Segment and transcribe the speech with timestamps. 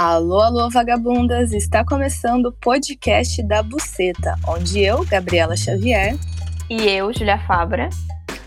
[0.00, 1.52] Alô, alô, vagabundas!
[1.52, 6.16] Está começando o podcast da Buceta, onde eu, Gabriela Xavier,
[6.70, 7.90] e eu, Julia Fabra,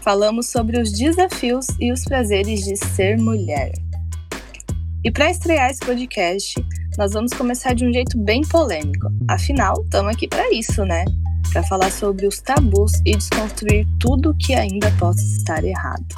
[0.01, 3.73] falamos sobre os desafios e os prazeres de ser mulher.
[5.03, 6.55] E para estrear esse podcast,
[6.97, 9.09] nós vamos começar de um jeito bem polêmico.
[9.29, 11.03] Afinal, estamos aqui para isso, né?
[11.51, 16.15] Para falar sobre os tabus e desconstruir tudo que ainda possa estar errado.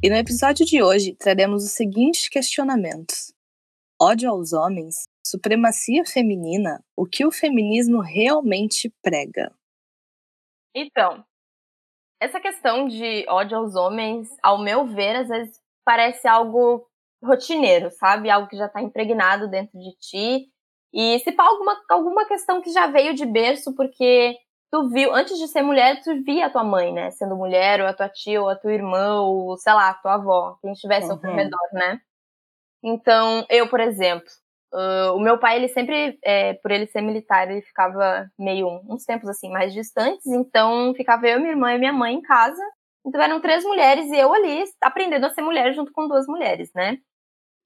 [0.00, 3.32] E no episódio de hoje traremos os seguintes questionamentos:
[4.00, 9.52] ódio aos homens, supremacia feminina, o que o feminismo realmente prega?
[10.74, 11.22] Então,
[12.18, 16.86] essa questão de ódio aos homens, ao meu ver, às vezes parece algo
[17.22, 18.30] rotineiro, sabe?
[18.30, 20.48] Algo que já está impregnado dentro de ti.
[20.92, 24.36] E se pá, alguma, alguma questão que já veio de berço, porque
[24.70, 27.10] tu viu, antes de ser mulher, tu via a tua mãe, né?
[27.10, 30.14] Sendo mulher, ou a tua tia, ou a tua irmã, ou sei lá, a tua
[30.14, 31.12] avó, quem estivesse uhum.
[31.12, 32.00] ao teu redor, né?
[32.82, 34.28] Então, eu, por exemplo,
[34.72, 39.04] uh, o meu pai, ele sempre, é, por ele ser militar, ele ficava meio uns
[39.04, 42.62] tempos assim mais distantes, então ficava eu, minha irmã e minha mãe em casa.
[43.06, 46.70] Então eram três mulheres e eu ali aprendendo a ser mulher junto com duas mulheres,
[46.74, 46.98] né?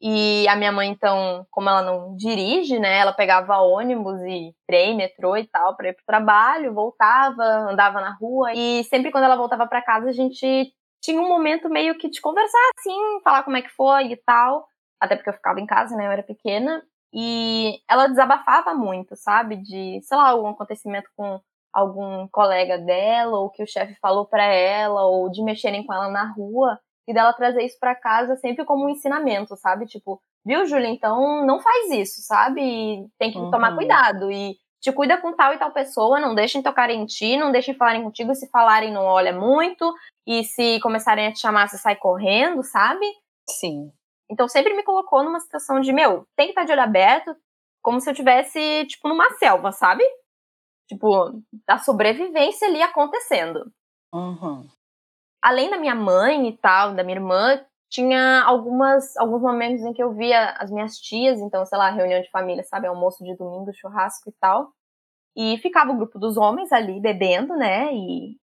[0.01, 4.97] E a minha mãe, então, como ela não dirige, né, ela pegava ônibus e trem,
[4.97, 9.37] metrô e tal para ir pro trabalho, voltava, andava na rua e sempre quando ela
[9.37, 10.73] voltava para casa a gente
[11.03, 14.67] tinha um momento meio que de conversar assim, falar como é que foi e tal
[15.05, 16.07] até porque eu ficava em casa, né?
[16.07, 16.83] Eu era pequena.
[17.13, 19.57] E ela desabafava muito, sabe?
[19.57, 21.41] De, sei lá, algum acontecimento com
[21.73, 26.09] algum colega dela, ou que o chefe falou para ela, ou de mexerem com ela
[26.09, 29.87] na rua, e dela trazer isso para casa sempre como um ensinamento, sabe?
[29.87, 30.89] Tipo, viu, Júlia?
[30.89, 33.07] Então não faz isso, sabe?
[33.19, 33.51] tem que uhum.
[33.51, 34.31] tomar cuidado.
[34.31, 37.75] E te cuida com tal e tal pessoa, não deixem tocar em ti, não deixem
[37.75, 39.93] falarem contigo, se falarem não olha muito,
[40.27, 43.07] e se começarem a te chamar, você sai correndo, sabe?
[43.49, 43.91] Sim.
[44.31, 47.37] Então sempre me colocou numa situação de, meu, tem que estar de olho aberto,
[47.83, 50.03] como se eu tivesse, tipo, numa selva, sabe?
[50.89, 53.71] Tipo, a sobrevivência ali acontecendo.
[54.13, 54.67] Uhum.
[55.43, 60.03] Além da minha mãe e tal, da minha irmã, tinha algumas, alguns momentos em que
[60.03, 62.87] eu via as minhas tias, então, sei lá, reunião de família, sabe?
[62.87, 64.73] Almoço de domingo, churrasco e tal.
[65.37, 67.93] E ficava o grupo dos homens ali bebendo, né?
[67.93, 68.37] E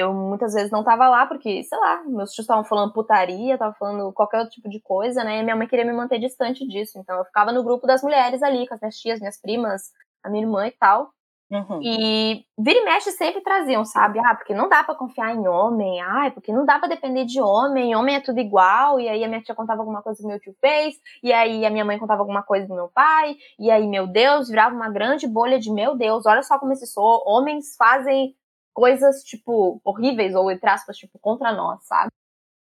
[0.00, 3.74] eu muitas vezes não tava lá porque, sei lá, meus tios estavam falando putaria, estavam
[3.74, 5.38] falando qualquer outro tipo de coisa, né?
[5.38, 6.98] E minha mãe queria me manter distante disso.
[6.98, 9.82] Então eu ficava no grupo das mulheres ali, com as minhas tias, minhas primas,
[10.22, 11.10] a minha irmã e tal.
[11.50, 11.80] Uhum.
[11.82, 14.20] E vira e mexe sempre traziam, sabe?
[14.20, 17.40] Ah, porque não dá para confiar em homem, ah, porque não dá para depender de
[17.40, 19.00] homem, homem é tudo igual.
[19.00, 21.70] E aí a minha tia contava alguma coisa que meu tio fez, e aí a
[21.70, 25.26] minha mãe contava alguma coisa do meu pai, e aí, meu Deus, virava uma grande
[25.26, 28.36] bolha de meu Deus, olha só como esses homens fazem
[28.72, 32.10] coisas, tipo, horríveis, ou entre aspas, tipo, contra nós, sabe?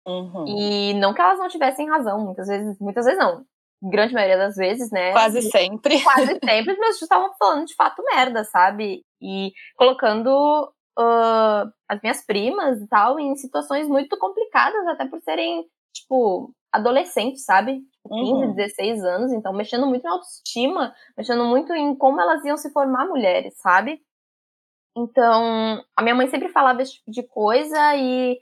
[0.06, 0.44] Uhum.
[0.46, 3.44] E não que elas não tivessem razão, muitas vezes, muitas vezes não.
[3.82, 5.12] Grande maioria das vezes, né?
[5.12, 6.02] Quase sempre.
[6.02, 9.02] Quase sempre, os meus estavam falando de fato merda, sabe?
[9.20, 15.64] E colocando uh, as minhas primas e tal em situações muito complicadas, até por serem,
[15.92, 17.80] tipo, adolescentes, sabe?
[18.08, 18.54] 15, uhum.
[18.54, 23.06] 16 anos, então mexendo muito na autoestima, mexendo muito em como elas iam se formar
[23.06, 24.00] mulheres, sabe?
[24.96, 28.38] Então, a minha mãe sempre falava esse tipo de coisa e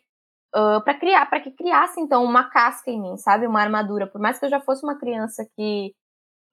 [0.55, 4.07] uh, para criar, para que criasse então uma casca em mim, sabe, uma armadura.
[4.07, 5.95] Por mais que eu já fosse uma criança que,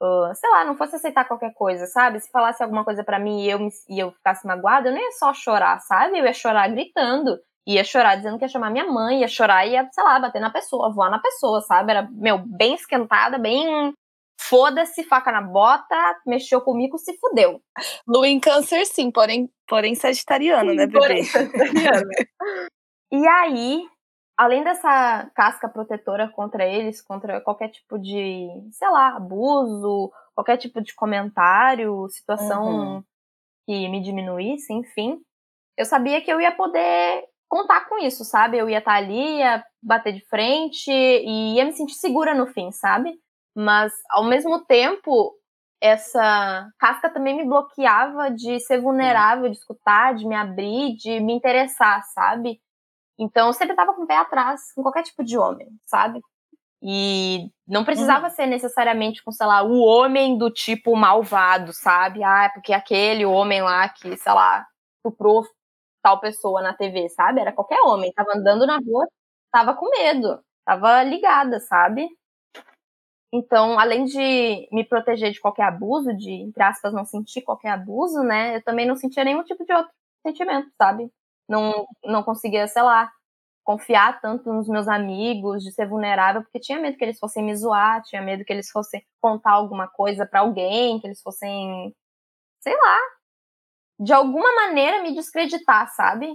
[0.01, 2.19] uh, sei lá, não fosse aceitar qualquer coisa, sabe?
[2.19, 5.01] Se falasse alguma coisa para mim e eu me, e eu ficasse magoada, eu não
[5.01, 6.17] ia só chorar, sabe?
[6.19, 7.37] Eu ia chorar gritando,
[7.67, 10.39] ia chorar dizendo que ia chamar minha mãe, ia chorar e ia, sei lá, bater
[10.41, 11.91] na pessoa, voar na pessoa, sabe?
[11.91, 13.93] Era meu bem esquentada, bem
[14.39, 15.95] foda-se, faca na bota,
[16.25, 17.61] mexeu comigo, se fudeu.
[18.07, 20.99] Lua em câncer, sim, porém, porém sagitariano, né, bebê?
[20.99, 22.09] Porém sagitariano.
[23.11, 23.85] e aí,
[24.37, 30.81] além dessa casca protetora contra eles, contra qualquer tipo de, sei lá, abuso, qualquer tipo
[30.81, 33.03] de comentário, situação uhum.
[33.67, 35.19] que me diminuísse, enfim,
[35.77, 38.57] eu sabia que eu ia poder contar com isso, sabe?
[38.57, 42.71] Eu ia estar ali, ia bater de frente e ia me sentir segura no fim,
[42.71, 43.19] sabe?
[43.61, 45.35] Mas, ao mesmo tempo,
[45.81, 51.33] essa casca também me bloqueava de ser vulnerável, de escutar, de me abrir, de me
[51.33, 52.61] interessar, sabe?
[53.19, 56.21] Então, eu sempre estava com o pé atrás com qualquer tipo de homem, sabe?
[56.81, 58.33] E não precisava uhum.
[58.33, 62.23] ser necessariamente com, sei lá, o homem do tipo malvado, sabe?
[62.23, 64.65] Ah, é porque aquele homem lá que, sei lá,
[64.95, 65.45] estuprou
[66.01, 67.41] tal pessoa na TV, sabe?
[67.41, 68.13] Era qualquer homem.
[68.13, 69.05] Tava andando na rua,
[69.51, 72.07] tava com medo, tava ligada, sabe?
[73.31, 78.23] Então, além de me proteger de qualquer abuso, de, entre aspas, não sentir qualquer abuso,
[78.23, 78.57] né?
[78.57, 79.91] Eu também não sentia nenhum tipo de outro
[80.25, 81.11] sentimento, sabe?
[81.47, 83.11] Não, não conseguia, sei lá,
[83.63, 87.55] confiar tanto nos meus amigos, de ser vulnerável, porque tinha medo que eles fossem me
[87.55, 91.95] zoar, tinha medo que eles fossem contar alguma coisa para alguém, que eles fossem,
[92.61, 92.97] sei lá,
[93.99, 96.27] de alguma maneira me descreditar, sabe?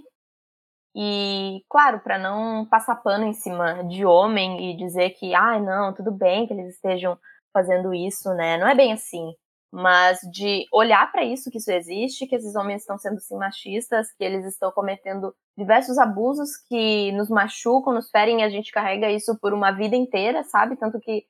[0.96, 5.60] E, claro, para não passar pano em cima de homem e dizer que, ai, ah,
[5.60, 7.18] não, tudo bem que eles estejam
[7.52, 8.56] fazendo isso, né?
[8.56, 9.32] Não é bem assim.
[9.72, 14.06] Mas de olhar para isso, que isso existe, que esses homens estão sendo sim machistas,
[14.16, 19.10] que eles estão cometendo diversos abusos que nos machucam, nos ferem, e a gente carrega
[19.10, 20.76] isso por uma vida inteira, sabe?
[20.76, 21.24] Tanto que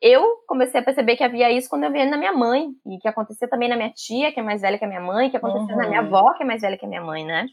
[0.00, 3.08] eu comecei a perceber que havia isso quando eu vi na minha mãe, e que
[3.08, 5.74] acontecia também na minha tia, que é mais velha que a minha mãe, que acontecia
[5.74, 5.82] uhum.
[5.82, 6.06] na minha uhum.
[6.06, 7.44] avó, que é mais velha que a minha mãe, né?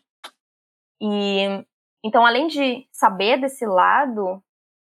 [1.02, 1.66] E
[2.04, 4.42] então, além de saber desse lado,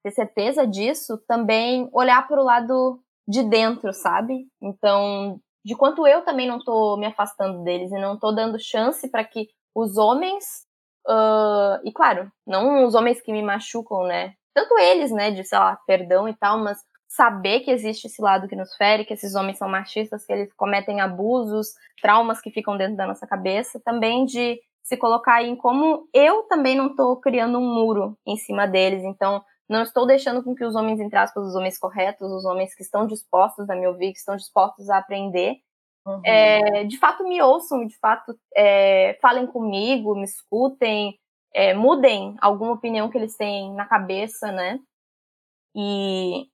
[0.03, 4.47] ter certeza disso, também olhar para o lado de dentro, sabe?
[4.61, 9.09] Então, de quanto eu também não tô me afastando deles e não tô dando chance
[9.09, 10.65] para que os homens,
[11.07, 14.33] uh, e claro, não os homens que me machucam, né?
[14.53, 18.47] Tanto eles, né, de, sei lá, perdão e tal, mas saber que existe esse lado
[18.47, 22.77] que nos fere, que esses homens são machistas, que eles cometem abusos, traumas que ficam
[22.77, 27.57] dentro da nossa cabeça, também de se colocar em como eu também não estou criando
[27.57, 29.03] um muro em cima deles.
[29.03, 32.73] Então, não estou deixando com que os homens, entre aspas, os homens corretos, os homens
[32.73, 35.57] que estão dispostos a me ouvir, que estão dispostos a aprender,
[36.05, 36.21] uhum.
[36.23, 41.19] é, de fato me ouçam, de fato é, falem comigo, me escutem,
[41.53, 44.79] é, mudem alguma opinião que eles têm na cabeça, né?
[45.75, 46.47] E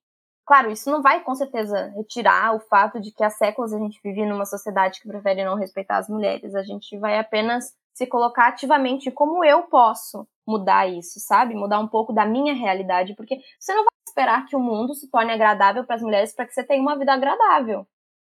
[0.46, 3.98] Claro, isso não vai com certeza retirar o fato de que há séculos a gente
[4.04, 6.54] vive numa sociedade que prefere não respeitar as mulheres.
[6.54, 11.56] A gente vai apenas se colocar ativamente como eu posso mudar isso, sabe?
[11.56, 15.10] Mudar um pouco da minha realidade, porque você não vai esperar que o mundo se
[15.10, 17.88] torne agradável para as mulheres para que você tenha uma vida agradável,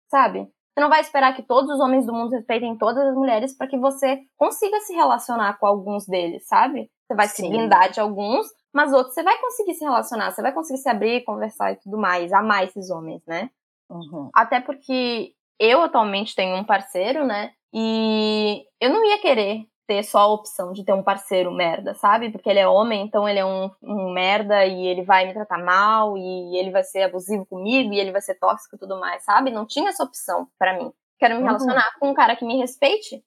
[0.09, 0.49] sabe?
[0.75, 3.69] Você não vai esperar que todos os homens do mundo respeitem todas as mulheres para
[3.69, 6.91] que você consiga se relacionar com alguns deles, sabe?
[7.07, 7.45] Você vai Sim.
[7.45, 10.89] se blindar de alguns, mas outros você vai conseguir se relacionar, você vai conseguir se
[10.89, 13.51] abrir, conversar e tudo mais, amar esses homens, né?
[13.89, 14.31] Uhum.
[14.35, 17.53] Até porque eu atualmente tenho um parceiro, né?
[17.75, 22.31] E eu não ia querer ter só a opção de ter um parceiro merda, sabe?
[22.31, 25.59] Porque ele é homem, então ele é um, um merda e ele vai me tratar
[25.59, 29.25] mal e ele vai ser abusivo comigo e ele vai ser tóxico e tudo mais,
[29.25, 29.51] sabe?
[29.51, 30.93] Não tinha essa opção para mim.
[31.19, 31.47] Quero me uhum.
[31.47, 33.23] relacionar com um cara que me respeite,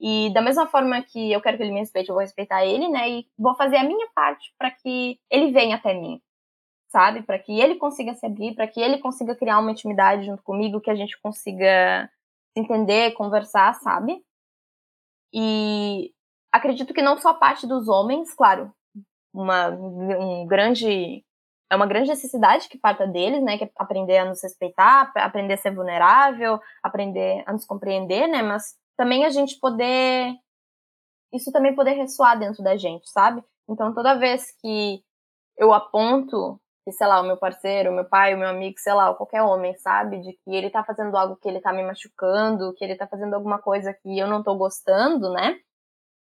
[0.00, 2.88] e da mesma forma que eu quero que ele me respeite, eu vou respeitar ele,
[2.88, 3.08] né?
[3.08, 6.20] E vou fazer a minha parte para que ele venha até mim,
[6.88, 7.22] sabe?
[7.22, 10.80] Para que ele consiga se abrir, para que ele consiga criar uma intimidade junto comigo,
[10.80, 12.10] que a gente consiga
[12.56, 14.22] entender, conversar, sabe?
[15.32, 16.12] E
[16.52, 18.72] acredito que não só parte dos homens, claro,
[19.32, 21.24] uma um grande
[21.70, 25.54] é uma grande necessidade que parta deles, né, que é aprender a nos respeitar, aprender
[25.54, 30.34] a ser vulnerável, aprender a nos compreender, né, mas também a gente poder.
[31.32, 33.42] Isso também poder ressoar dentro da gente, sabe?
[33.68, 35.02] Então, toda vez que
[35.58, 38.92] eu aponto que, sei lá, o meu parceiro, o meu pai, o meu amigo, sei
[38.92, 40.20] lá, qualquer homem, sabe?
[40.20, 43.34] De que ele tá fazendo algo que ele tá me machucando, que ele tá fazendo
[43.34, 45.56] alguma coisa que eu não tô gostando, né?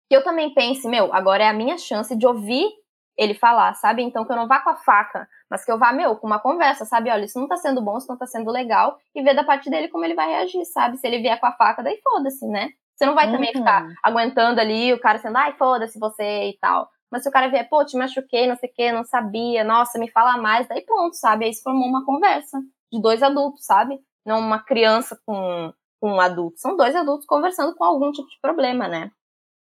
[0.08, 2.68] Que eu também pense, meu, agora é a minha chance de ouvir
[3.18, 4.04] ele falar, sabe?
[4.04, 6.40] Então que eu não vá com a faca, mas que eu vá, meu, com uma
[6.40, 7.10] conversa, sabe?
[7.10, 9.70] Olha, isso não tá sendo bom, isso não tá sendo legal, e ver da parte
[9.70, 10.98] dele como ele vai reagir, sabe?
[10.98, 12.70] Se ele vier com a faca, daí foda-se, né?
[12.96, 13.34] Você não vai uhum.
[13.34, 16.90] também ficar aguentando ali o cara sendo, ai, foda-se você e tal.
[17.12, 20.00] Mas se o cara vier, pô, te machuquei, não sei o que, não sabia, nossa,
[20.00, 21.46] me fala mais, daí pronto, sabe?
[21.46, 22.60] Aí se formou uma conversa
[22.92, 24.00] de dois adultos, sabe?
[24.26, 26.60] Não uma criança com, com um adulto.
[26.60, 29.12] São dois adultos conversando com algum tipo de problema, né?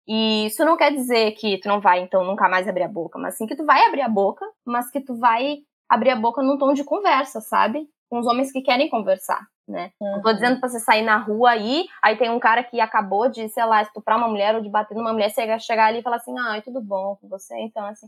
[0.07, 3.19] E isso não quer dizer que tu não vai, então, nunca mais abrir a boca,
[3.19, 6.41] mas sim que tu vai abrir a boca, mas que tu vai abrir a boca
[6.41, 7.87] num tom de conversa, sabe?
[8.11, 9.91] Com os homens que querem conversar, né?
[10.01, 10.11] Uhum.
[10.11, 13.29] Não tô dizendo pra você sair na rua aí, aí tem um cara que acabou
[13.29, 16.03] de, sei lá, estuprar uma mulher ou de bater numa mulher, você chegar ali e
[16.03, 17.57] falar assim, ai, tudo bom com você?
[17.59, 18.07] Então, assim,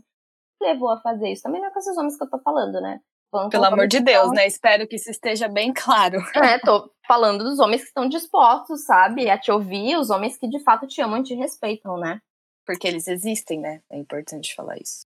[0.60, 1.42] levou a fazer isso?
[1.42, 3.00] Também não é com esses homens que eu tô falando, né?
[3.30, 4.46] Falando Pelo amor de Deus, né?
[4.46, 6.18] Espero que isso esteja bem claro.
[6.36, 10.46] É, tô falando dos homens que estão dispostos, sabe, a te ouvir, os homens que
[10.46, 12.20] de fato te amam e te respeitam, né?
[12.66, 13.80] Porque eles existem, né?
[13.90, 15.06] É importante falar isso.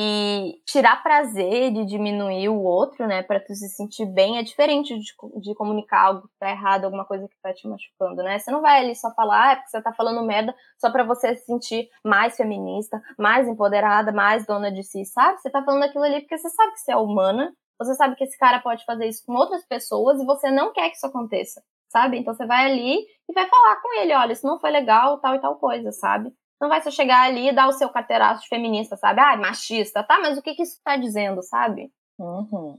[0.00, 4.96] E tirar prazer de diminuir o outro, né, para tu se sentir bem, é diferente
[4.96, 8.38] de, de comunicar algo que tá errado, alguma coisa que tá te machucando, né?
[8.38, 11.02] Você não vai ali só falar, ah, é porque você tá falando merda só para
[11.02, 15.40] você se sentir mais feminista, mais empoderada, mais dona de si, sabe?
[15.40, 18.24] Você tá falando aquilo ali porque você sabe que você é humana você sabe que
[18.24, 21.62] esse cara pode fazer isso com outras pessoas e você não quer que isso aconteça,
[21.88, 22.18] sabe?
[22.18, 25.36] Então você vai ali e vai falar com ele, olha, isso não foi legal, tal
[25.36, 26.32] e tal coisa, sabe?
[26.60, 29.20] Não vai só chegar ali e dar o seu carteiraço de feminista, sabe?
[29.20, 30.18] Ah, machista, tá?
[30.18, 31.90] Mas o que que isso tá dizendo, sabe?
[32.18, 32.76] Uhum.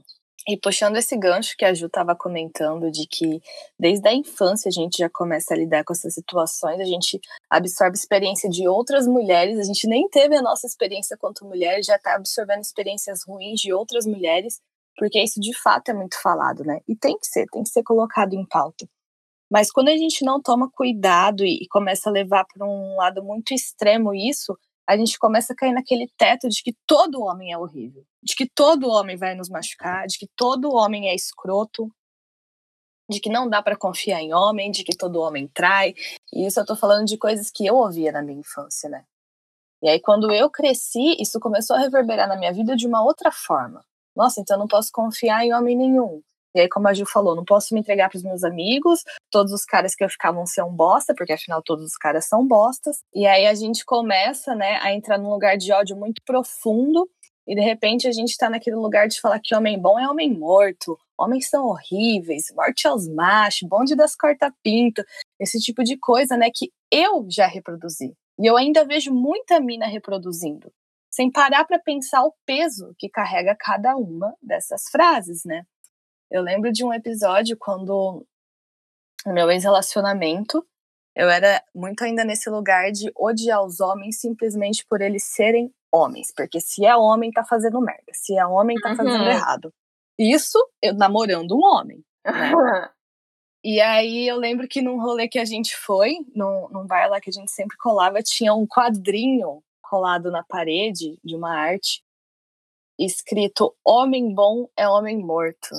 [0.48, 3.42] E puxando esse gancho que a Ju estava comentando, de que
[3.78, 7.96] desde a infância a gente já começa a lidar com essas situações, a gente absorve
[7.96, 12.14] experiência de outras mulheres, a gente nem teve a nossa experiência quanto mulher, já está
[12.14, 14.60] absorvendo experiências ruins de outras mulheres,
[14.96, 16.80] porque isso de fato é muito falado, né?
[16.88, 18.88] E tem que ser, tem que ser colocado em pauta.
[19.50, 23.52] Mas quando a gente não toma cuidado e, começa a levar para um lado muito
[23.52, 24.56] extremo isso,
[24.88, 28.48] a gente começa a cair naquele teto de que todo homem é horrível, de que
[28.48, 31.88] todo homem vai nos machucar, de que todo homem é escroto,
[33.10, 35.94] de que não dá para confiar em homem, de que todo homem trai.
[36.32, 39.04] E isso eu tô falando de coisas que eu ouvia na minha infância, né?
[39.82, 43.32] E aí quando eu cresci, isso começou a reverberar na minha vida de uma outra
[43.32, 43.84] forma.
[44.14, 46.22] Nossa, então eu não posso confiar em homem nenhum.
[46.54, 49.52] E aí, como a Ju falou, não posso me entregar para os meus amigos, todos
[49.52, 52.46] os caras que eu ficava vão ser um bosta, porque afinal todos os caras são
[52.46, 52.98] bostas.
[53.14, 57.08] E aí a gente começa, né, a entrar num lugar de ódio muito profundo,
[57.46, 60.32] e de repente a gente está naquele lugar de falar que homem bom é homem
[60.36, 65.02] morto, homens são horríveis, morte aos machos, bonde das corta-pinto,
[65.38, 68.14] esse tipo de coisa, né, que eu já reproduzi.
[68.38, 70.72] E eu ainda vejo muita mina reproduzindo,
[71.10, 75.64] sem parar para pensar o peso que carrega cada uma dessas frases, né?
[76.30, 78.24] Eu lembro de um episódio quando
[79.26, 80.66] no meu ex-relacionamento,
[81.14, 86.32] eu era muito ainda nesse lugar de odiar os homens simplesmente por eles serem homens.
[86.34, 88.12] Porque se é homem, tá fazendo merda.
[88.12, 89.30] Se é homem, tá fazendo uhum.
[89.30, 89.72] errado.
[90.18, 92.04] Isso eu namorando um homem.
[92.24, 92.32] Né?
[93.64, 97.20] e aí eu lembro que num rolê que a gente foi, num, num bar lá
[97.20, 102.02] que a gente sempre colava, tinha um quadrinho colado na parede de uma arte
[102.98, 105.70] escrito Homem bom é homem morto.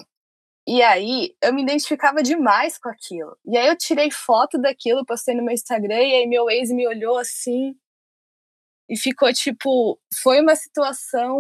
[0.67, 3.35] E aí eu me identificava demais com aquilo.
[3.45, 6.87] E aí eu tirei foto daquilo, postei no meu Instagram, e aí meu ex me
[6.87, 7.75] olhou assim
[8.89, 11.39] e ficou tipo, foi uma situação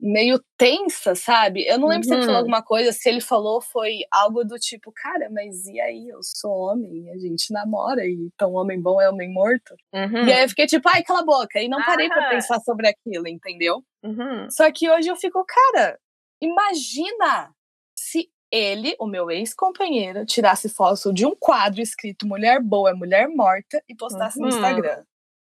[0.00, 1.66] meio tensa, sabe?
[1.66, 2.14] Eu não lembro uhum.
[2.14, 2.38] se ele falou uhum.
[2.38, 6.08] alguma coisa, se ele falou foi algo do tipo, cara, mas e aí?
[6.08, 9.74] Eu sou homem, a gente namora, e então homem bom é homem morto.
[9.94, 10.26] Uhum.
[10.26, 12.10] E aí eu fiquei tipo, ai, cala a boca, e não parei ah.
[12.10, 13.82] para pensar sobre aquilo, entendeu?
[14.02, 14.50] Uhum.
[14.50, 15.98] Só que hoje eu fico, cara,
[16.42, 17.54] imagina
[18.50, 23.82] ele, o meu ex-companheiro, tirasse foto de um quadro escrito Mulher Boa é Mulher Morta
[23.88, 24.46] e postasse uhum.
[24.46, 25.04] no Instagram.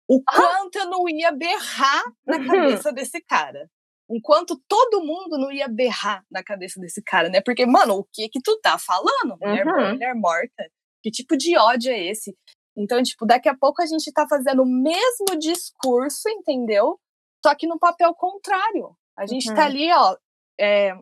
[0.07, 0.35] O ah!
[0.35, 2.47] quanto eu não ia berrar na uhum.
[2.47, 3.69] cabeça desse cara.
[4.09, 7.41] Enquanto todo mundo não ia berrar na cabeça desse cara, né?
[7.41, 9.37] Porque, mano, o que que tu tá falando?
[9.41, 9.73] Mulher uhum.
[9.73, 10.69] boa, mulher morta.
[11.01, 12.35] Que tipo de ódio é esse?
[12.77, 16.99] Então, tipo, daqui a pouco a gente tá fazendo o mesmo discurso, entendeu?
[17.43, 18.95] Só que no papel contrário.
[19.17, 19.55] A gente tá uhum.
[19.55, 20.17] tá ali, ó,
[20.59, 20.93] é,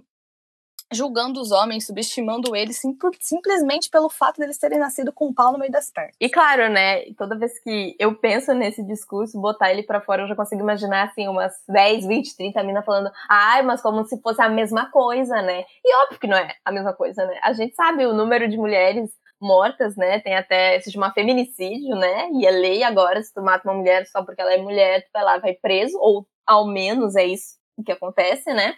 [0.94, 5.52] julgando os homens, subestimando eles sim, simplesmente pelo fato deles terem nascido com um pau
[5.52, 6.16] no meio das pernas.
[6.20, 10.28] E claro, né, toda vez que eu penso nesse discurso, botar ele para fora, eu
[10.28, 14.42] já consigo imaginar assim umas 10, 20, 30 minas falando: "Ai, mas como se fosse
[14.42, 15.66] a mesma coisa, né?".
[15.84, 17.40] E óbvio que não é a mesma coisa, né?
[17.44, 20.20] A gente sabe o número de mulheres mortas, né?
[20.20, 22.30] Tem até se chama feminicídio, né?
[22.32, 25.10] E é lei agora se tu mata uma mulher só porque ela é mulher, tu
[25.14, 28.76] vai lá vai preso ou ao menos é isso que acontece, né?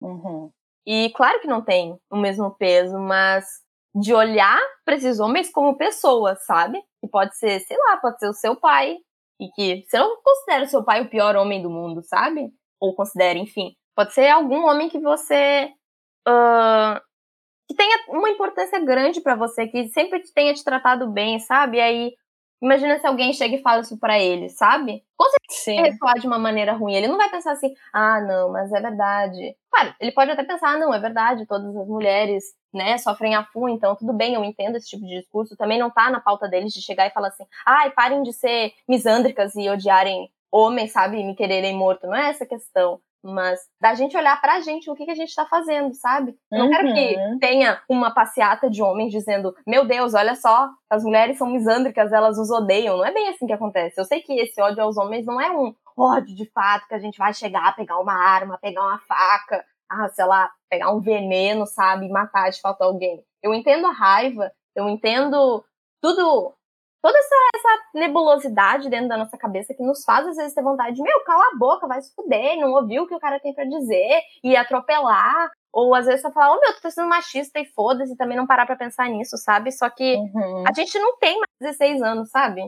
[0.00, 0.50] Uhum.
[0.90, 3.44] E claro que não tem o mesmo peso, mas
[3.94, 6.82] de olhar para esses homens como pessoas, sabe?
[6.98, 8.96] Que pode ser, sei lá, pode ser o seu pai,
[9.38, 12.50] e que você não considera o seu pai o pior homem do mundo, sabe?
[12.80, 13.74] Ou considera, enfim.
[13.94, 15.70] Pode ser algum homem que você.
[16.26, 16.98] Uh,
[17.68, 21.76] que tenha uma importância grande para você, que sempre tenha te tratado bem, sabe?
[21.76, 22.14] E aí
[22.60, 25.04] Imagina se alguém chega e fala isso pra ele, sabe?
[25.16, 26.94] Com certeza vai ressoar de uma maneira ruim.
[26.94, 29.56] Ele não vai pensar assim, ah, não, mas é verdade.
[29.70, 33.44] Claro, ele pode até pensar, ah, não, é verdade, todas as mulheres, né, sofrem a
[33.44, 35.56] FU, então tudo bem, eu entendo esse tipo de discurso.
[35.56, 38.72] Também não tá na pauta deles de chegar e falar assim, ai, parem de ser
[38.88, 42.06] misândricas e odiarem homens, sabe, e me quererem morto.
[42.06, 45.14] Não é essa a questão mas da gente olhar pra gente o que, que a
[45.14, 46.34] gente tá fazendo, sabe?
[46.50, 46.70] Eu não uhum.
[46.70, 47.38] quero que uhum.
[47.38, 52.38] tenha uma passeata de homens dizendo, meu Deus, olha só, as mulheres são misândricas, elas
[52.38, 52.96] os odeiam.
[52.96, 54.00] Não é bem assim que acontece.
[54.00, 56.98] Eu sei que esse ódio aos homens não é um ódio de fato que a
[56.98, 61.66] gente vai chegar, pegar uma arma, pegar uma faca, ah, sei lá, pegar um veneno,
[61.66, 63.22] sabe, e matar de fato alguém.
[63.42, 65.64] Eu entendo a raiva, eu entendo
[66.00, 66.54] tudo
[67.00, 70.96] toda essa, essa, nebulosidade dentro da nossa cabeça que nos faz às vezes ter vontade
[70.96, 73.54] de, meu, cala a boca, vai se fuder, não ouviu o que o cara tem
[73.54, 75.50] para dizer e atropelar.
[75.72, 78.46] Ou às vezes só falar, oh meu, tu tá sendo machista e foda-se, também não
[78.46, 79.70] parar pra pensar nisso, sabe?
[79.70, 80.64] Só que uhum.
[80.66, 82.62] a gente não tem mais 16 anos, sabe?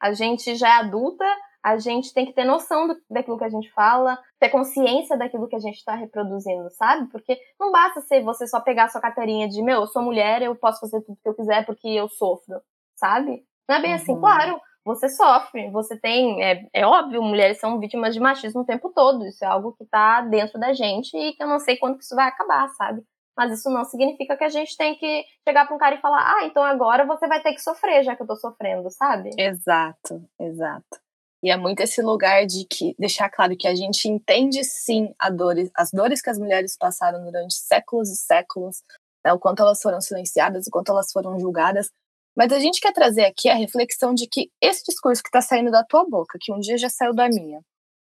[0.00, 1.24] A gente já é adulta,
[1.62, 5.48] a gente tem que ter noção do, daquilo que a gente fala, ter consciência daquilo
[5.48, 7.08] que a gente está reproduzindo, sabe?
[7.10, 10.42] Porque não basta ser você só pegar a sua carteirinha de, meu, eu sou mulher,
[10.42, 12.60] eu posso fazer tudo que eu quiser porque eu sofro
[12.98, 13.42] sabe?
[13.68, 14.18] Não é bem assim, uhum.
[14.18, 18.66] assim, claro, você sofre, você tem, é, é óbvio, mulheres são vítimas de machismo o
[18.66, 21.76] tempo todo, isso é algo que tá dentro da gente e que eu não sei
[21.76, 23.02] quando que isso vai acabar, sabe?
[23.36, 26.38] Mas isso não significa que a gente tem que chegar para um cara e falar,
[26.38, 29.30] ah, então agora você vai ter que sofrer, já que eu tô sofrendo, sabe?
[29.38, 30.98] Exato, exato.
[31.42, 35.70] E é muito esse lugar de que deixar claro que a gente entende sim dores,
[35.76, 38.82] as dores que as mulheres passaram durante séculos e séculos,
[39.24, 41.90] né, o quanto elas foram silenciadas, o quanto elas foram julgadas.
[42.38, 45.72] Mas a gente quer trazer aqui a reflexão de que esse discurso que está saindo
[45.72, 47.60] da tua boca, que um dia já saiu da minha,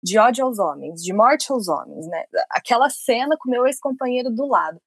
[0.04, 2.24] de ódio aos homens, de morte aos homens, né?
[2.52, 4.80] Aquela cena com meu ex-companheiro do lado.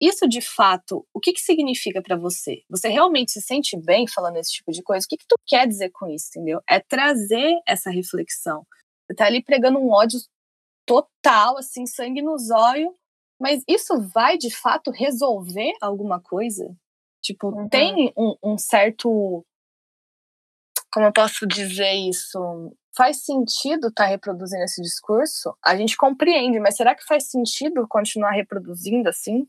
[0.00, 2.62] Isso de fato, o que, que significa para você?
[2.70, 5.04] Você realmente se sente bem falando esse tipo de coisa?
[5.04, 6.62] O que, que tu quer dizer com isso, entendeu?
[6.66, 8.66] É trazer essa reflexão.
[9.06, 10.18] Você tá ali pregando um ódio
[10.86, 12.94] total, assim, sangue nos olhos,
[13.38, 16.74] mas isso vai de fato resolver alguma coisa?
[17.32, 17.68] Tipo, uhum.
[17.68, 19.44] tem um, um certo.
[20.92, 22.38] Como eu posso dizer isso?
[22.96, 25.56] faz sentido estar tá reproduzindo esse discurso?
[25.64, 29.46] A gente compreende, mas será que faz sentido continuar reproduzindo assim?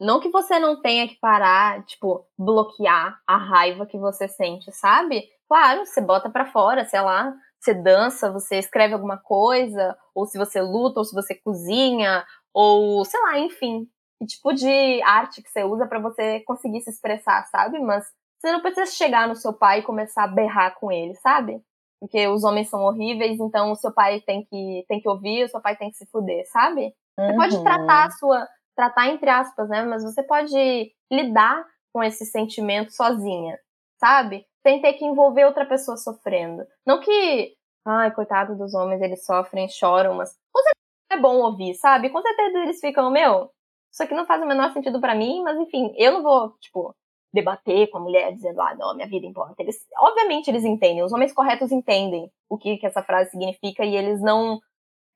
[0.00, 5.28] Não que você não tenha que parar, tipo, bloquear a raiva que você sente, sabe?
[5.46, 10.36] Claro, você bota para fora, sei lá, você dança, você escreve alguma coisa, ou se
[10.36, 13.88] você luta, ou se você cozinha, ou sei lá, enfim,
[14.24, 17.78] que tipo de arte que você usa para você conseguir se expressar, sabe?
[17.78, 18.04] Mas
[18.40, 21.62] você não precisa chegar no seu pai e começar a berrar com ele, sabe?
[22.00, 25.48] Porque os homens são horríveis, então o seu pai tem que, tem que ouvir, o
[25.48, 26.94] seu pai tem que se fuder, sabe?
[27.18, 27.36] Você uhum.
[27.36, 29.82] pode tratar a sua tratar entre aspas, né?
[29.84, 33.58] Mas você pode lidar com esse sentimento sozinha,
[33.98, 34.44] sabe?
[34.62, 36.66] Sem ter que envolver outra pessoa sofrendo.
[36.84, 37.54] Não que,
[37.86, 40.74] ai, coitado dos homens, eles sofrem, choram, mas com certeza
[41.12, 42.10] é bom ouvir, sabe?
[42.10, 43.50] Com certeza eles ficam, meu,
[43.94, 46.92] isso aqui não faz o menor sentido para mim, mas enfim, eu não vou, tipo,
[47.32, 49.54] debater com a mulher dizendo, ah, não, minha vida importa.
[49.62, 53.94] Eles, obviamente eles entendem, os homens corretos entendem o que, que essa frase significa e
[53.94, 54.58] eles não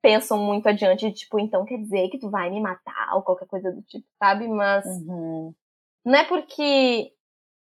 [0.00, 3.72] pensam muito adiante, tipo, então quer dizer que tu vai me matar ou qualquer coisa
[3.72, 4.46] do tipo, sabe?
[4.46, 5.52] Mas uhum.
[6.04, 7.12] não é porque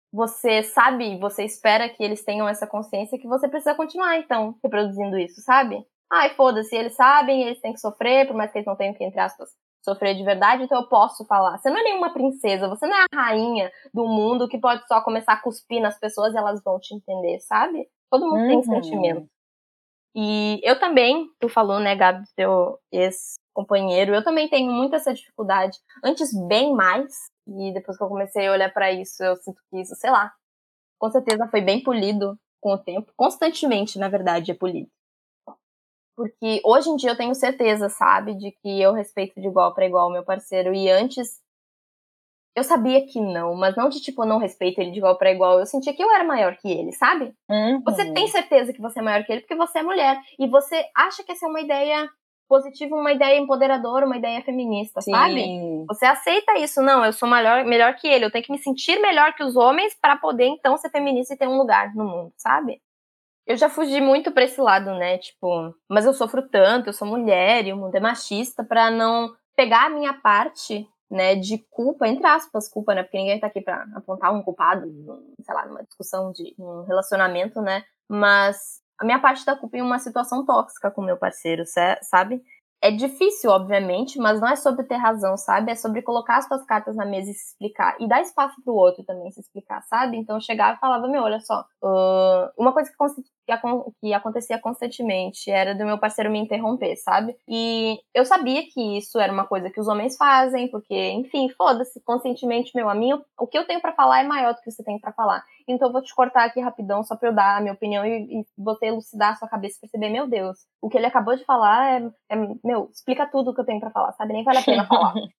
[0.10, 5.19] você sabe, você espera que eles tenham essa consciência que você precisa continuar, então, reproduzindo
[5.19, 5.86] isso, sabe?
[6.10, 9.03] Ai, foda-se, eles sabem, eles têm que sofrer, por mais que eles não tenham que,
[9.03, 9.50] entre aspas,
[9.84, 11.58] sofrer de verdade, então eu posso falar.
[11.58, 15.02] Você não é nenhuma princesa, você não é a rainha do mundo que pode só
[15.02, 17.88] começar a cuspir nas pessoas e elas vão te entender, sabe?
[18.10, 18.48] Todo mundo uhum.
[18.48, 19.28] tem sentimento.
[20.15, 25.78] E eu também, tu falou, né, Gabi, teu ex-companheiro, eu também tenho muito essa dificuldade.
[26.04, 27.12] Antes, bem mais.
[27.48, 30.32] E depois que eu comecei a olhar para isso, eu sinto que isso, sei lá,
[31.00, 33.12] com certeza foi bem polido com o tempo.
[33.17, 34.89] Constantemente, na verdade, é polido.
[36.15, 39.86] Porque hoje em dia eu tenho certeza, sabe, de que eu respeito de igual para
[39.86, 40.73] igual o meu parceiro.
[40.73, 41.41] E antes
[42.56, 45.32] eu sabia que não, mas não de tipo, eu não respeito ele de igual para
[45.32, 45.60] igual.
[45.60, 47.34] Eu sentia que eu era maior que ele, sabe?
[47.49, 47.82] Uhum.
[47.84, 50.19] Você tem certeza que você é maior que ele porque você é mulher.
[50.38, 52.08] E você acha que essa é uma ideia
[52.47, 55.12] positiva, uma ideia empoderadora, uma ideia feminista, Sim.
[55.12, 55.43] sabe?
[55.88, 58.99] Você aceita isso, não, eu sou melhor, melhor que ele, eu tenho que me sentir
[58.99, 62.34] melhor que os homens para poder então ser feminista e ter um lugar no mundo,
[62.38, 62.80] sabe?
[63.45, 65.17] Eu já fugi muito pra esse lado, né?
[65.17, 69.36] Tipo, mas eu sofro tanto, eu sou mulher e o mundo é machista, para não
[69.56, 73.62] pegar a minha parte né, de culpa, entre aspas, culpa, né, porque ninguém tá aqui
[73.62, 74.88] para apontar um culpado,
[75.41, 79.82] sei lá, numa discussão de um relacionamento, né, mas a minha parte da culpa em
[79.82, 81.63] uma situação tóxica com meu parceiro,
[82.01, 82.41] sabe?
[82.84, 85.72] É difícil, obviamente, mas não é sobre ter razão, sabe?
[85.72, 87.96] É sobre colocar as suas cartas na mesa e se explicar.
[87.98, 90.17] E dar espaço pro outro também se explicar, sabe?
[90.17, 92.98] Então eu chegava e falava, meu, olha só, uh, uma coisa que
[94.02, 97.36] que acontecia constantemente era do meu parceiro me interromper, sabe?
[97.48, 102.02] E eu sabia que isso era uma coisa que os homens fazem, porque, enfim, foda-se,
[102.04, 104.84] conscientemente, meu, a minha, o que eu tenho para falar é maior do que você
[104.84, 105.43] tem para falar.
[105.67, 108.41] Então eu vou te cortar aqui rapidão só pra eu dar a minha opinião e,
[108.41, 111.45] e você elucidar a sua cabeça e perceber, meu Deus, o que ele acabou de
[111.45, 114.34] falar é, é meu, explica tudo o que eu tenho para falar, sabe?
[114.34, 115.13] Nem vale a pena falar.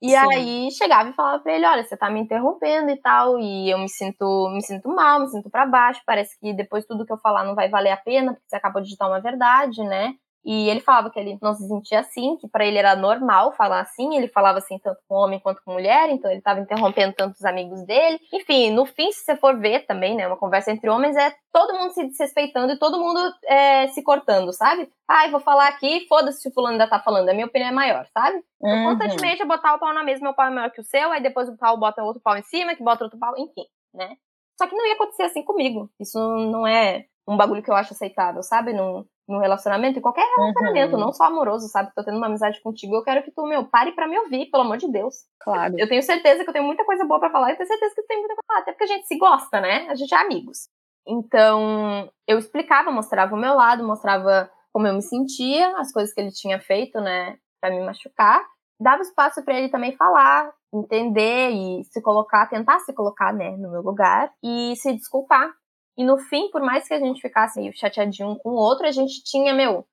[0.00, 0.16] E Sim.
[0.16, 3.78] aí chegava e falava pra ele, olha, você tá me interrompendo e tal, e eu
[3.78, 7.18] me sinto, me sinto mal, me sinto para baixo, parece que depois tudo que eu
[7.18, 10.14] falar não vai valer a pena, porque você acabou de digitar uma verdade, né?
[10.44, 13.80] E ele falava que ele não se sentia assim, que para ele era normal falar
[13.80, 17.44] assim, ele falava assim tanto com homem quanto com mulher, então ele estava interrompendo tantos
[17.44, 18.18] amigos dele.
[18.32, 21.74] Enfim, no fim, se você for ver também, né, uma conversa entre homens é todo
[21.74, 24.88] mundo se desrespeitando e todo mundo é, se cortando, sabe?
[25.08, 27.72] Ai, vou falar aqui, foda-se se o fulano ainda tá falando, a minha opinião é
[27.72, 28.42] maior, sabe?
[28.62, 28.84] Então, uhum.
[28.90, 31.22] constantemente é botar o pau na mesa, meu pau é maior que o seu, aí
[31.22, 34.16] depois o pau bota outro pau em cima, que bota outro pau, enfim, né?
[34.58, 35.88] Só que não ia acontecer assim comigo.
[36.00, 38.72] Isso não é um bagulho que eu acho aceitável, sabe?
[38.72, 41.00] Não, no relacionamento, em qualquer relacionamento, uhum.
[41.00, 41.92] não só amoroso, sabe?
[41.94, 44.62] Tô tendo uma amizade contigo, eu quero que tu, meu, pare para me ouvir, pelo
[44.62, 45.14] amor de Deus.
[45.40, 45.74] Claro.
[45.76, 48.02] Eu tenho certeza que eu tenho muita coisa boa para falar, e tenho certeza que
[48.02, 49.86] tu tem muita coisa pra falar, até porque a gente se gosta, né?
[49.90, 50.68] A gente é amigos.
[51.06, 56.20] Então, eu explicava, mostrava o meu lado, mostrava como eu me sentia, as coisas que
[56.20, 58.42] ele tinha feito, né, para me machucar.
[58.80, 63.70] Dava espaço para ele também falar, entender e se colocar, tentar se colocar, né, no
[63.70, 65.50] meu lugar e se desculpar.
[65.98, 68.86] E no fim, por mais que a gente ficasse meio chateadinho um com o outro,
[68.86, 69.84] a gente tinha, meu,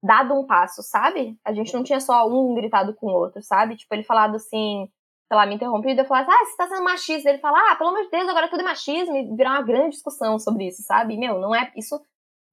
[0.00, 1.36] dado um passo, sabe?
[1.44, 3.76] A gente não tinha só um gritado com o outro, sabe?
[3.76, 4.88] Tipo, ele falado assim,
[5.28, 7.28] sei lá, me interrompido, eu falasse, ah, você tá sendo machista.
[7.28, 9.90] Ele fala, ah, pelo amor de Deus, agora tudo é machismo, e virar uma grande
[9.90, 11.16] discussão sobre isso, sabe?
[11.18, 12.00] Meu, não é, isso,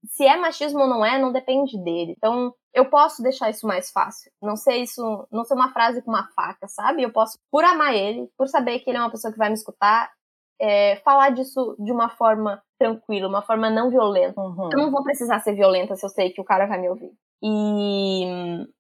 [0.07, 2.15] se é machismo ou não é, não depende dele.
[2.17, 4.31] Então, eu posso deixar isso mais fácil.
[4.41, 7.03] Não ser isso, não ser uma frase com uma faca, sabe?
[7.03, 9.55] Eu posso, por amar ele, por saber que ele é uma pessoa que vai me
[9.55, 10.11] escutar,
[10.59, 14.39] é, falar disso de uma forma tranquila, uma forma não violenta.
[14.39, 14.69] Uhum.
[14.71, 17.11] Eu não vou precisar ser violenta se eu sei que o cara vai me ouvir.
[17.41, 18.23] E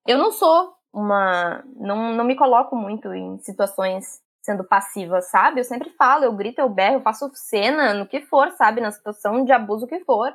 [0.07, 1.63] eu não sou uma.
[1.75, 5.59] Não, não me coloco muito em situações sendo passiva, sabe?
[5.59, 8.79] Eu sempre falo, eu grito, eu berro, eu faço cena no que for, sabe?
[8.79, 10.33] Na situação de abuso que for.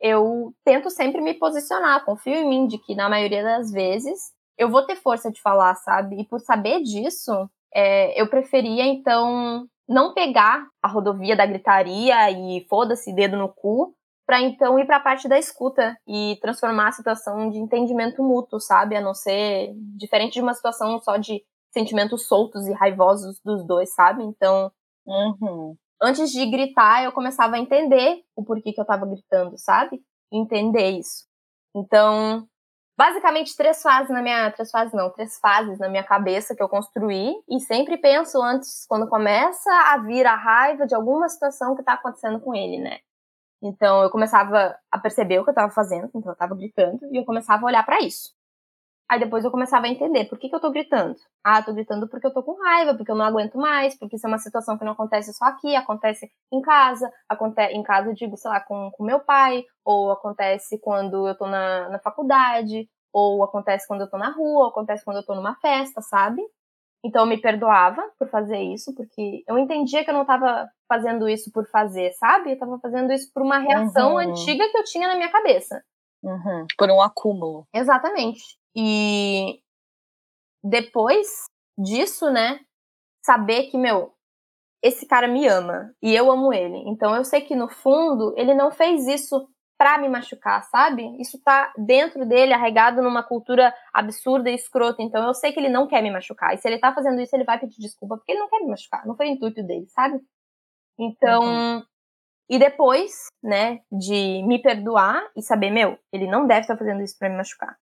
[0.00, 4.68] Eu tento sempre me posicionar, confio em mim de que na maioria das vezes eu
[4.68, 6.20] vou ter força de falar, sabe?
[6.20, 12.66] E por saber disso, é, eu preferia então não pegar a rodovia da gritaria e
[12.68, 13.94] foda-se dedo no cu,
[14.26, 18.60] para então ir para a parte da escuta e transformar a situação de entendimento mútuo,
[18.60, 18.96] sabe?
[18.96, 23.92] A não ser diferente de uma situação só de sentimentos soltos e raivosos dos dois,
[23.94, 24.22] sabe?
[24.22, 24.70] Então,
[25.06, 25.76] uhum.
[26.00, 30.00] antes de gritar, eu começava a entender o porquê que eu tava gritando, sabe?
[30.32, 31.26] Entender isso.
[31.74, 32.46] Então,
[32.96, 36.68] basicamente três fases na minha, três fases não, três fases na minha cabeça que eu
[36.68, 41.82] construí e sempre penso antes quando começa a vir a raiva de alguma situação que
[41.82, 42.98] tá acontecendo com ele, né?
[43.62, 47.16] Então eu começava a perceber o que eu estava fazendo, então eu estava gritando, e
[47.16, 48.32] eu começava a olhar para isso.
[49.12, 51.14] Aí depois eu começava a entender por que, que eu tô gritando.
[51.44, 54.26] Ah, tô gritando porque eu tô com raiva, porque eu não aguento mais, porque isso
[54.26, 58.14] é uma situação que não acontece só aqui, acontece em casa, acontece em casa, eu
[58.14, 62.88] digo, sei lá, com, com meu pai, ou acontece quando eu tô na, na faculdade,
[63.12, 66.40] ou acontece quando eu tô na rua, ou acontece quando eu tô numa festa, sabe?
[67.04, 71.28] Então eu me perdoava por fazer isso, porque eu entendia que eu não estava fazendo
[71.28, 72.48] isso por fazer, sabe?
[72.48, 74.20] Eu estava fazendo isso por uma reação uhum.
[74.20, 75.84] antiga que eu tinha na minha cabeça.
[76.22, 76.66] Uhum.
[76.78, 77.66] Por um acúmulo.
[77.74, 78.40] Exatamente.
[78.76, 79.60] E
[80.62, 81.26] depois
[81.76, 82.60] disso, né,
[83.24, 84.12] saber que, meu,
[84.82, 86.78] esse cara me ama e eu amo ele.
[86.86, 91.02] Então eu sei que no fundo ele não fez isso para me machucar, sabe?
[91.20, 95.02] Isso tá dentro dele, arraigado numa cultura absurda e escrota.
[95.02, 96.54] Então eu sei que ele não quer me machucar.
[96.54, 98.68] E se ele tá fazendo isso, ele vai pedir desculpa, porque ele não quer me
[98.68, 99.04] machucar.
[99.06, 100.20] Não foi o intuito dele, sabe?
[100.98, 101.42] Então.
[101.42, 101.82] Uhum.
[102.48, 107.02] E depois, né, de me perdoar e saber, meu, ele não deve estar tá fazendo
[107.02, 107.76] isso para me machucar.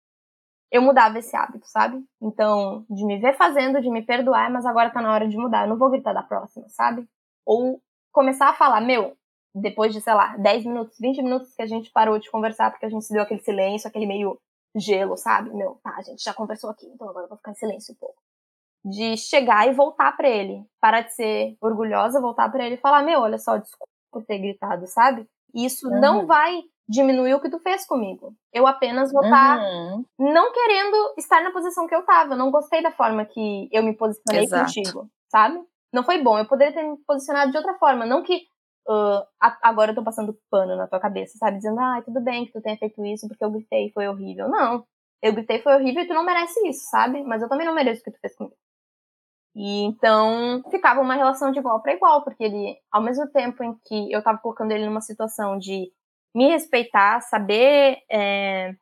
[0.70, 2.04] Eu mudava esse hábito, sabe?
[2.20, 5.64] Então, de me ver fazendo, de me perdoar, mas agora tá na hora de mudar.
[5.64, 7.08] Eu não vou gritar da próxima, sabe?
[7.46, 7.80] Ou
[8.12, 9.16] começar a falar, meu,
[9.54, 12.84] depois de, sei lá, 10 minutos, 20 minutos que a gente parou de conversar, porque
[12.84, 14.38] a gente se deu aquele silêncio, aquele meio
[14.76, 15.50] gelo, sabe?
[15.54, 17.98] Meu, tá, a gente já conversou aqui, então agora eu vou ficar em silêncio um
[17.98, 18.22] pouco.
[18.84, 20.64] De chegar e voltar para ele.
[20.80, 24.38] Parar de ser orgulhosa, voltar para ele e falar: Meu, olha só, desculpa por ter
[24.38, 25.26] gritado, sabe?
[25.54, 26.00] Isso uhum.
[26.00, 28.34] não vai diminuir o que tu fez comigo.
[28.52, 30.04] Eu apenas vou estar tá uhum.
[30.18, 32.32] não querendo estar na posição que eu tava.
[32.32, 34.64] Eu não gostei da forma que eu me posicionei Exato.
[34.64, 35.60] contigo, sabe?
[35.92, 36.38] Não foi bom.
[36.38, 38.06] Eu poderia ter me posicionado de outra forma.
[38.06, 38.46] Não que
[38.88, 39.22] uh,
[39.62, 41.58] agora eu tô passando pano na tua cabeça, sabe?
[41.58, 44.48] Dizendo, ah, tudo bem que tu tenha feito isso porque eu gritei, foi horrível.
[44.48, 44.84] Não,
[45.22, 47.22] eu gritei, foi horrível e tu não merece isso, sabe?
[47.22, 48.56] Mas eu também não mereço o que tu fez comigo.
[49.58, 53.74] E então ficava uma relação de igual para igual, porque ele, ao mesmo tempo em
[53.84, 55.90] que eu tava colocando ele numa situação de
[56.34, 58.72] me respeitar, saber é,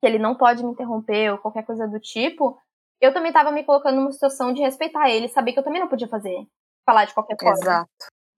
[0.00, 2.56] que ele não pode me interromper ou qualquer coisa do tipo,
[3.00, 5.88] eu também tava me colocando numa situação de respeitar ele, saber que eu também não
[5.88, 6.46] podia fazer,
[6.86, 7.58] falar de qualquer forma.
[7.58, 7.88] Exato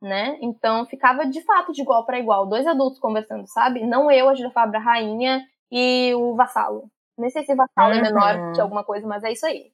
[0.01, 0.39] né?
[0.41, 3.87] Então ficava de fato de igual para igual, dois adultos conversando, sabe?
[3.87, 6.91] Não eu, a Julia Fabra, rainha, e o vassalo.
[7.17, 7.99] Nem sei se vassalo uhum.
[7.99, 9.73] é menor que alguma coisa, mas é isso aí.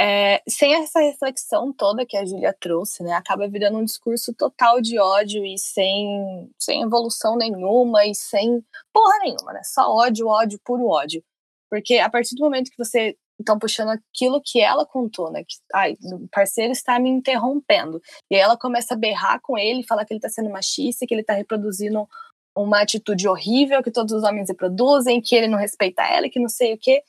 [0.00, 4.80] é, sem essa reflexão toda que a Julia trouxe, né, acaba virando um discurso total
[4.80, 9.60] de ódio e sem, sem evolução nenhuma e sem porra nenhuma, né?
[9.62, 11.22] Só ódio, ódio, puro ódio.
[11.70, 15.42] Porque a partir do momento que você então, puxando aquilo que ela contou, né?
[15.44, 18.00] Que, ai, o parceiro está me interrompendo.
[18.30, 21.14] E aí ela começa a berrar com ele, falar que ele está sendo machista, que
[21.14, 22.06] ele está reproduzindo
[22.54, 26.50] uma atitude horrível que todos os homens reproduzem, que ele não respeita ela, que não
[26.50, 27.02] sei o quê.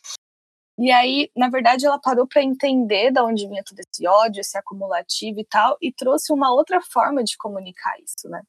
[0.79, 4.57] E aí, na verdade, ela parou para entender de onde vinha todo esse ódio, esse
[4.57, 8.41] acumulativo e tal, e trouxe uma outra forma de comunicar isso, né?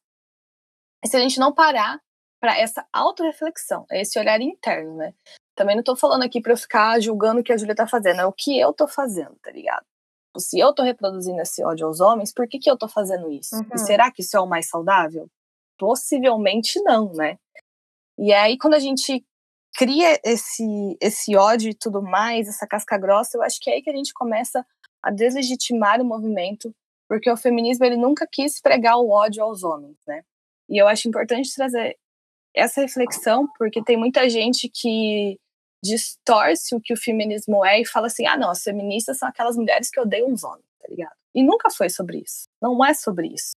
[1.04, 2.00] E se a gente não parar
[2.40, 5.14] para essa autorreflexão, esse olhar interno, né?
[5.54, 8.20] Também não tô falando aqui pra eu ficar julgando o que a Júlia tá fazendo,
[8.20, 9.84] é o que eu tô fazendo, tá ligado?
[10.38, 13.54] se eu tô reproduzindo esse ódio aos homens, por que, que eu tô fazendo isso?
[13.54, 13.68] Uhum.
[13.74, 15.28] E será que isso é o mais saudável?
[15.78, 17.38] Possivelmente não, né?
[18.18, 19.24] E aí, quando a gente
[19.74, 23.82] cria esse, esse ódio e tudo mais, essa casca grossa, eu acho que é aí
[23.82, 24.64] que a gente começa
[25.02, 26.74] a deslegitimar o movimento,
[27.08, 30.22] porque o feminismo ele nunca quis pregar o ódio aos homens, né?
[30.68, 31.98] E eu acho importante trazer
[32.54, 35.38] essa reflexão, porque tem muita gente que
[35.82, 39.56] distorce o que o feminismo é e fala assim: ah, não, as feministas são aquelas
[39.56, 41.16] mulheres que odeiam os homens, tá ligado?
[41.34, 42.44] E nunca foi sobre isso.
[42.60, 43.52] Não é sobre isso.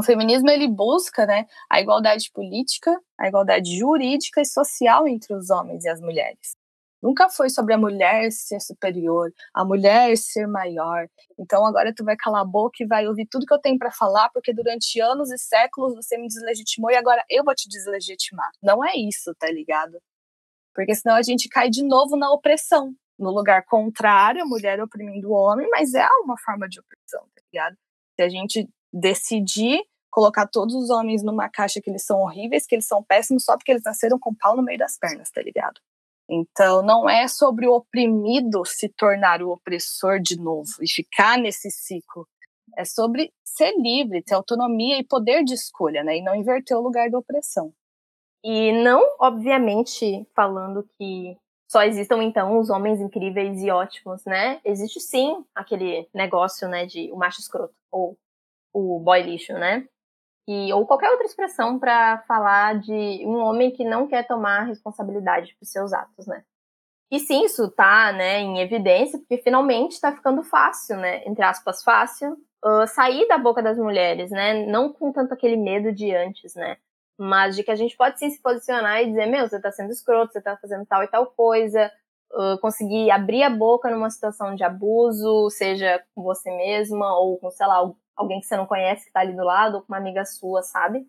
[0.00, 5.50] O feminismo ele busca, né, a igualdade política, a igualdade jurídica e social entre os
[5.50, 6.56] homens e as mulheres.
[7.02, 11.06] Nunca foi sobre a mulher ser superior, a mulher ser maior.
[11.38, 13.90] Então agora tu vai calar a boca e vai ouvir tudo que eu tenho para
[13.90, 18.50] falar, porque durante anos e séculos você me deslegitimou e agora eu vou te deslegitimar.
[18.62, 20.00] Não é isso, tá ligado?
[20.74, 25.28] Porque senão a gente cai de novo na opressão, no lugar contrário, a mulher oprimindo
[25.28, 27.76] o homem, mas é uma forma de opressão, tá ligado?
[28.16, 32.74] Se a gente decidir colocar todos os homens numa caixa que eles são horríveis, que
[32.74, 35.80] eles são péssimos só porque eles nasceram com pau no meio das pernas, tá ligado?
[36.28, 41.70] Então, não é sobre o oprimido se tornar o opressor de novo e ficar nesse
[41.70, 42.26] ciclo.
[42.76, 46.18] É sobre ser livre, ter autonomia e poder de escolha, né?
[46.18, 47.72] E não inverter o lugar da opressão.
[48.44, 51.36] E não, obviamente, falando que
[51.68, 54.60] só existam então os homens incríveis e ótimos, né?
[54.64, 58.16] Existe sim aquele negócio, né, de o macho escroto ou
[58.72, 59.86] o boy lixo, né?
[60.48, 62.92] E, ou qualquer outra expressão para falar de
[63.24, 66.42] um homem que não quer tomar responsabilidade por seus atos, né?
[67.10, 71.82] E sim, isso tá, né, em evidência, porque finalmente está ficando fácil, né, entre aspas,
[71.82, 76.54] fácil, uh, sair da boca das mulheres, né, não com tanto aquele medo de antes,
[76.54, 76.76] né,
[77.18, 79.90] mas de que a gente pode sim se posicionar e dizer, meu, você tá sendo
[79.90, 81.90] escroto, você tá fazendo tal e tal coisa,
[82.32, 87.50] uh, conseguir abrir a boca numa situação de abuso, seja com você mesma ou com,
[87.50, 89.98] sei lá, alguém que você não conhece que tá ali do lado, ou com uma
[89.98, 91.06] amiga sua, sabe?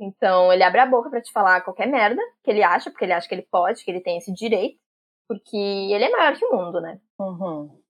[0.00, 3.12] Então, ele abre a boca para te falar qualquer merda que ele acha, porque ele
[3.12, 4.78] acha que ele pode, que ele tem esse direito,
[5.28, 7.00] porque ele é maior que o mundo, né?
[7.18, 7.82] Uhum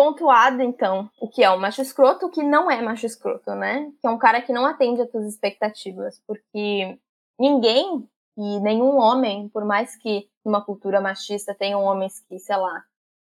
[0.00, 3.90] pontuado, então, o que é o macho escroto, o que não é macho escroto, né?
[4.00, 6.98] Que é um cara que não atende às tuas expectativas, porque
[7.38, 8.08] ninguém
[8.40, 12.82] e nenhum homem, por mais que numa cultura machista tenham homens que, sei lá,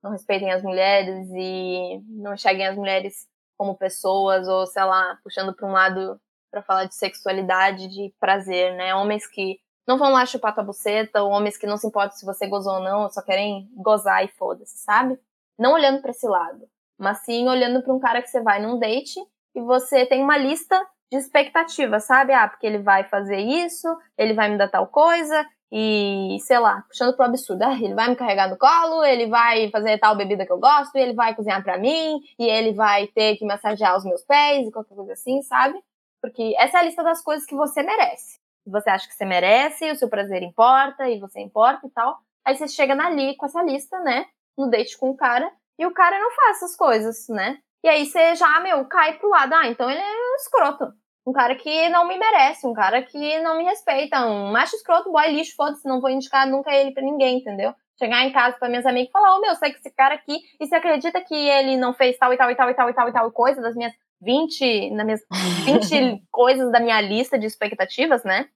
[0.03, 5.55] não respeitem as mulheres e não enxerguem as mulheres como pessoas, ou sei lá, puxando
[5.55, 8.95] para um lado para falar de sexualidade, de prazer, né?
[8.95, 12.27] Homens que não vão lá chupar tua buceta, ou homens que não se importam se
[12.27, 15.19] você gozou ou não, só querem gozar e foda-se, sabe?
[15.59, 18.79] não olhando para esse lado, mas sim olhando para um cara que você vai num
[18.79, 19.19] date
[19.55, 22.33] e você tem uma lista de expectativas, sabe?
[22.33, 26.83] Ah, porque ele vai fazer isso, ele vai me dar tal coisa, e sei lá,
[26.89, 27.63] puxando pro absurdo.
[27.63, 30.97] Ah, ele vai me carregar no colo, ele vai fazer tal bebida que eu gosto,
[30.97, 34.73] ele vai cozinhar para mim, e ele vai ter que massagear os meus pés e
[34.73, 35.79] qualquer coisa assim, sabe?
[36.21, 38.39] Porque essa é a lista das coisas que você merece.
[38.67, 42.19] Você acha que você merece, o seu prazer importa, e você importa e tal.
[42.45, 44.27] Aí você chega ali com essa lista, né?
[44.59, 47.59] no date com o cara e o cara não faz essas coisas, né?
[47.85, 49.55] E aí você já, meu, cai pro lado.
[49.55, 50.93] Ah, então ele é escroto.
[51.27, 55.13] Um cara que não me merece, um cara que não me respeita, um macho escroto,
[55.13, 57.75] boy lixo, foda-se, não vou indicar nunca ele pra ninguém, entendeu?
[57.99, 60.15] Chegar em casa pra minhas amigas e falar, ô oh, meu, sei que esse cara
[60.15, 62.89] aqui, e você acredita que ele não fez tal e tal e tal e tal
[62.89, 65.21] e tal e tal coisa das minhas 20, nas minhas
[65.67, 68.49] 20 coisas da minha lista de expectativas, né?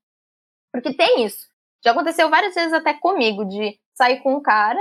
[0.73, 1.47] Porque tem isso.
[1.85, 4.81] Já aconteceu várias vezes até comigo, de sair com um cara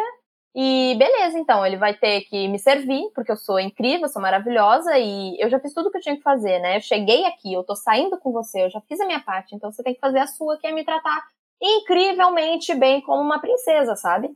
[0.54, 4.98] e beleza, então, ele vai ter que me servir, porque eu sou incrível, sou maravilhosa
[4.98, 6.78] e eu já fiz tudo que eu tinha que fazer, né?
[6.78, 9.72] Eu cheguei aqui, eu tô saindo com você, eu já fiz a minha parte, então
[9.72, 11.24] você tem que fazer a sua, que é me tratar
[11.62, 14.30] incrivelmente bem como uma princesa, sabe?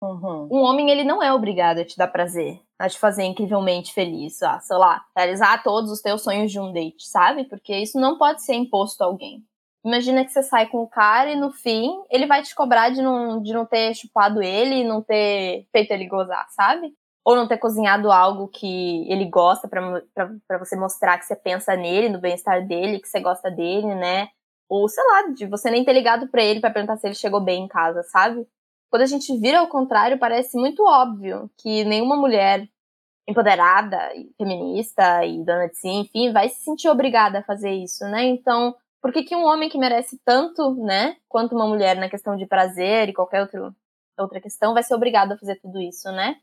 [0.00, 0.48] Uhum.
[0.52, 4.42] Um homem, ele não é obrigado a te dar prazer, a te fazer incrivelmente feliz,
[4.42, 7.44] ah, sei lá, realizar todos os teus sonhos de um date, sabe?
[7.44, 9.42] Porque isso não pode ser imposto a alguém.
[9.86, 13.00] Imagina que você sai com o cara e no fim ele vai te cobrar de
[13.00, 16.92] não, de não ter chupado ele, não ter feito ele gozar, sabe?
[17.24, 22.08] Ou não ter cozinhado algo que ele gosta para você mostrar que você pensa nele,
[22.08, 24.28] no bem-estar dele, que você gosta dele, né?
[24.68, 27.40] Ou sei lá, de você nem ter ligado para ele para perguntar se ele chegou
[27.40, 28.44] bem em casa, sabe?
[28.90, 32.68] Quando a gente vira ao contrário, parece muito óbvio que nenhuma mulher
[33.28, 33.98] empoderada,
[34.36, 38.24] feminista e dona de si, enfim, vai se sentir obrigada a fazer isso, né?
[38.24, 42.36] Então, por que, que um homem que merece tanto, né, quanto uma mulher na questão
[42.36, 43.74] de prazer e qualquer outro,
[44.18, 46.36] outra questão vai ser obrigado a fazer tudo isso, né?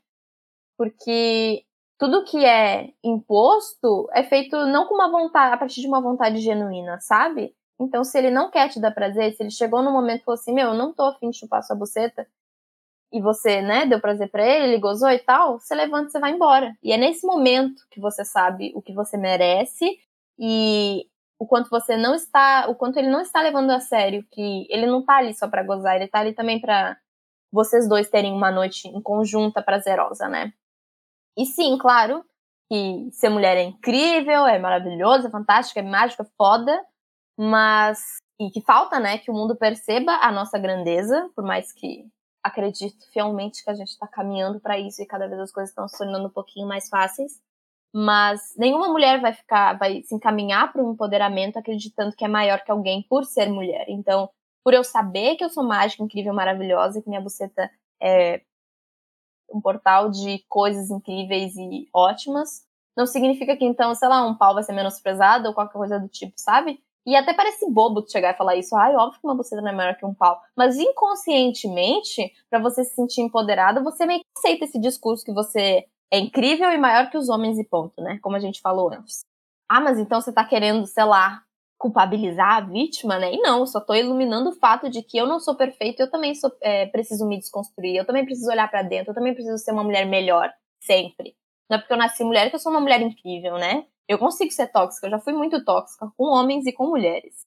[0.76, 1.64] Porque
[1.98, 6.38] tudo que é imposto é feito não com uma vontade, a partir de uma vontade
[6.38, 7.54] genuína, sabe?
[7.78, 10.38] Então, se ele não quer te dar prazer, se ele chegou no momento e falou
[10.40, 12.26] assim, meu, eu não tô afim de chupar sua buceta,
[13.14, 16.18] e você, né, deu prazer para ele, ele gozou e tal, você levanta e você
[16.18, 16.76] vai embora.
[16.82, 19.86] E é nesse momento que você sabe o que você merece
[20.36, 21.06] e
[21.38, 24.86] o quanto você não está, o quanto ele não está levando a sério, que ele
[24.86, 26.96] não tá ali só para gozar, ele tá ali também para
[27.52, 30.52] vocês dois terem uma noite em conjunta prazerosa, né?
[31.36, 32.24] E sim, claro,
[32.68, 36.84] que ser mulher é incrível, é maravilhoso, é fantástico, é mágico, é foda,
[37.38, 42.04] mas e que falta, né, que o mundo perceba a nossa grandeza, por mais que
[42.42, 45.88] acredito fielmente que a gente está caminhando para isso e cada vez as coisas estão
[45.88, 47.40] se tornando um pouquinho mais fáceis.
[47.96, 52.60] Mas nenhuma mulher vai ficar, vai se encaminhar para um empoderamento acreditando que é maior
[52.64, 53.84] que alguém por ser mulher.
[53.88, 54.28] Então,
[54.64, 57.70] por eu saber que eu sou mágica, incrível, maravilhosa, que minha buceta
[58.02, 58.42] é
[59.48, 64.54] um portal de coisas incríveis e ótimas, não significa que então, sei lá, um pau
[64.54, 66.80] vai ser menosprezado ou qualquer coisa do tipo, sabe?
[67.06, 68.74] E até parece bobo tu chegar e falar isso.
[68.74, 70.40] Ai, óbvio que uma buceta não é maior que um pau.
[70.56, 75.84] Mas inconscientemente, para você se sentir empoderada, você meio que aceita esse discurso que você
[76.14, 78.20] é incrível e maior que os homens e ponto, né?
[78.22, 79.24] Como a gente falou antes.
[79.68, 81.42] Ah, mas então você tá querendo, sei lá,
[81.76, 83.34] culpabilizar a vítima, né?
[83.34, 86.10] E não, eu só tô iluminando o fato de que eu não sou perfeito, eu
[86.10, 89.58] também sou, é, preciso me desconstruir, eu também preciso olhar para dentro, eu também preciso
[89.58, 91.36] ser uma mulher melhor, sempre.
[91.68, 93.84] Não é porque eu nasci mulher que eu sou uma mulher incrível, né?
[94.06, 97.44] Eu consigo ser tóxica, eu já fui muito tóxica com homens e com mulheres.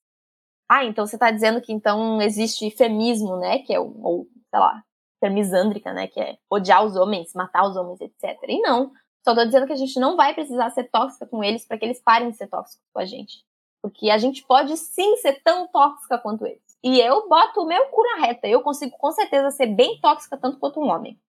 [0.69, 3.59] Ah, então você está dizendo que então existe femismo, né?
[3.59, 4.83] Que é o, ou, sei lá,
[5.19, 6.07] ser misândrica, né?
[6.07, 8.37] Que é odiar os homens, matar os homens, etc.
[8.47, 8.91] E não.
[9.23, 11.85] Só tô dizendo que a gente não vai precisar ser tóxica com eles para que
[11.85, 13.43] eles parem de ser tóxicos com a gente.
[13.81, 16.61] Porque a gente pode sim ser tão tóxica quanto eles.
[16.83, 18.47] E eu boto o meu cu na reta.
[18.47, 21.19] Eu consigo com certeza ser bem tóxica tanto quanto um homem.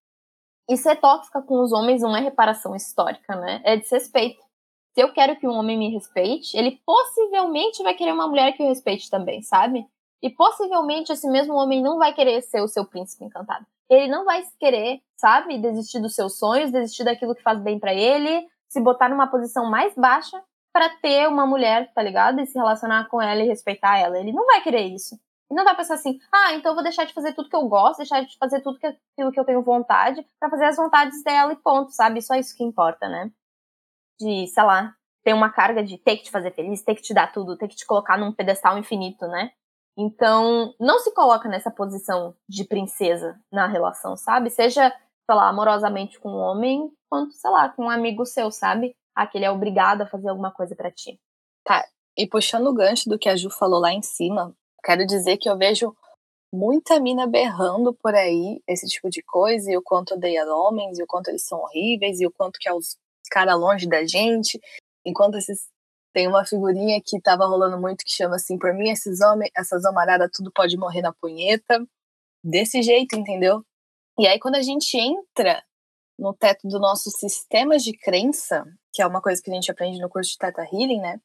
[0.68, 3.61] E ser tóxica com os homens não é reparação histórica, né?
[3.64, 4.48] É desrespeito
[4.98, 8.64] se eu quero que um homem me respeite, ele possivelmente vai querer uma mulher que
[8.64, 9.87] o respeite também, sabe?
[10.20, 13.64] E possivelmente esse mesmo homem não vai querer ser o seu príncipe encantado.
[13.88, 17.94] Ele não vai querer, sabe, desistir dos seus sonhos, desistir daquilo que faz bem para
[17.94, 22.40] ele, se botar numa posição mais baixa para ter uma mulher, tá ligado?
[22.40, 24.18] E se relacionar com ela e respeitar ela.
[24.18, 25.18] Ele não vai querer isso.
[25.51, 27.66] Ele não vai pensar assim, ah, então eu vou deixar de fazer tudo que eu
[27.66, 31.22] gosto, deixar de fazer tudo que, aquilo que eu tenho vontade, para fazer as vontades
[31.24, 32.20] dela e ponto, sabe?
[32.20, 33.31] Só isso que importa, né?
[34.20, 37.14] de, sei lá, ter uma carga de ter que te fazer feliz, ter que te
[37.14, 39.53] dar tudo, ter que te colocar num pedestal infinito, né?
[40.01, 44.49] Então, não se coloca nessa posição de princesa na relação, sabe?
[44.49, 48.95] Seja, sei lá, amorosamente com um homem, quanto, sei lá, com um amigo seu, sabe?
[49.13, 51.19] Aquele é obrigado a fazer alguma coisa para ti.
[51.65, 51.85] Tá,
[52.17, 55.51] e puxando o gancho do que a Ju falou lá em cima, quero dizer que
[55.51, 55.93] eu vejo
[56.55, 61.03] muita mina berrando por aí esse tipo de coisa, e o quanto odeia homens, e
[61.03, 62.97] o quanto eles são horríveis, e o quanto que é os
[63.31, 64.59] cara longe da gente,
[65.05, 65.69] enquanto esses
[66.12, 69.85] tem uma figurinha que tava rolando muito que chama assim, por mim esses homens, essas
[69.85, 71.87] homaradas tudo pode morrer na punheta,
[72.42, 73.64] desse jeito, entendeu?
[74.18, 75.62] E aí quando a gente entra
[76.18, 80.01] no teto do nosso sistema de crença, que é uma coisa que a gente aprende
[80.01, 81.21] no curso de Teta Healing, né?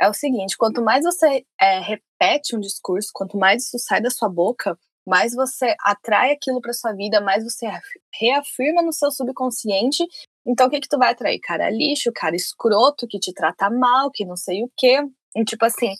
[0.00, 4.10] É o seguinte, quanto mais você é, repete um discurso, quanto mais isso sai da
[4.10, 4.78] sua boca,
[5.08, 7.66] mais você atrai aquilo para sua vida, mais você
[8.12, 10.04] reafirma no seu subconsciente
[10.48, 11.38] então, o que que tu vai atrair?
[11.40, 14.98] Cara lixo, cara escroto, que te trata mal, que não sei o quê.
[15.36, 15.94] E, tipo assim,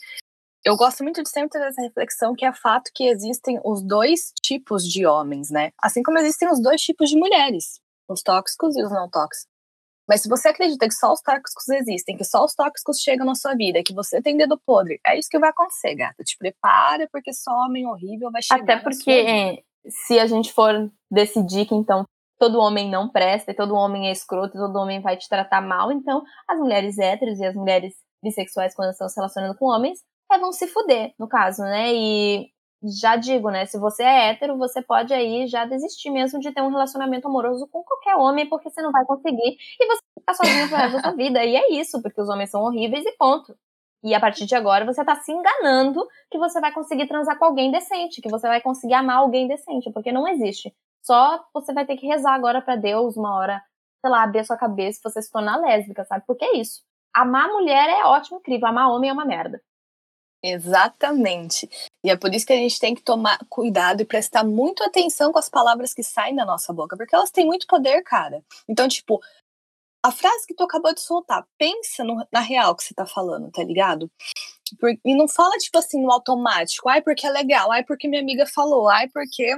[0.65, 4.33] eu gosto muito de sempre ter essa reflexão que é fato que existem os dois
[4.41, 5.71] tipos de homens, né?
[5.79, 9.48] Assim como existem os dois tipos de mulheres, os tóxicos e os não tóxicos.
[10.09, 13.35] Mas se você acredita que só os tóxicos existem, que só os tóxicos chegam na
[13.35, 16.23] sua vida, que você tem dedo podre, é isso que vai acontecer, gata.
[16.23, 18.63] Te prepara, porque só homem horrível vai chegar.
[18.63, 22.05] Até porque se a gente for decidir que então
[22.39, 25.61] todo homem não presta, e todo homem é escroto, e todo homem vai te tratar
[25.61, 25.91] mal.
[25.91, 27.93] Então, as mulheres héteros e as mulheres
[28.23, 29.99] bissexuais, quando estão se relacionando com homens,
[30.31, 31.93] é, vão se fuder, no caso, né?
[31.93, 32.49] E
[32.83, 33.65] já digo, né?
[33.65, 37.67] Se você é hétero, você pode aí já desistir mesmo de ter um relacionamento amoroso
[37.67, 41.01] com qualquer homem, porque você não vai conseguir e você ficar sozinho pro resto da
[41.01, 41.43] sua vida.
[41.43, 43.55] E é isso, porque os homens são horríveis e ponto.
[44.01, 47.45] E a partir de agora você tá se enganando que você vai conseguir transar com
[47.45, 50.73] alguém decente, que você vai conseguir amar alguém decente, porque não existe.
[51.01, 53.61] Só você vai ter que rezar agora para Deus uma hora,
[53.99, 56.23] sei lá, abrir a sua cabeça e você se tornar lésbica, sabe?
[56.25, 56.81] Porque é isso.
[57.13, 58.67] Amar mulher é ótimo, incrível.
[58.67, 59.61] Amar homem é uma merda.
[60.41, 61.67] Exatamente.
[62.03, 65.31] E é por isso que a gente tem que tomar cuidado e prestar muito atenção
[65.31, 68.41] com as palavras que saem da nossa boca, porque elas têm muito poder, cara.
[68.69, 69.19] Então, tipo,
[70.03, 73.51] a frase que tu acabou de soltar, pensa no, na real que você tá falando,
[73.51, 74.09] tá ligado?
[74.79, 78.21] Por, e não fala, tipo assim, no automático, ai, porque é legal, ai, porque minha
[78.21, 79.53] amiga falou, ai, porque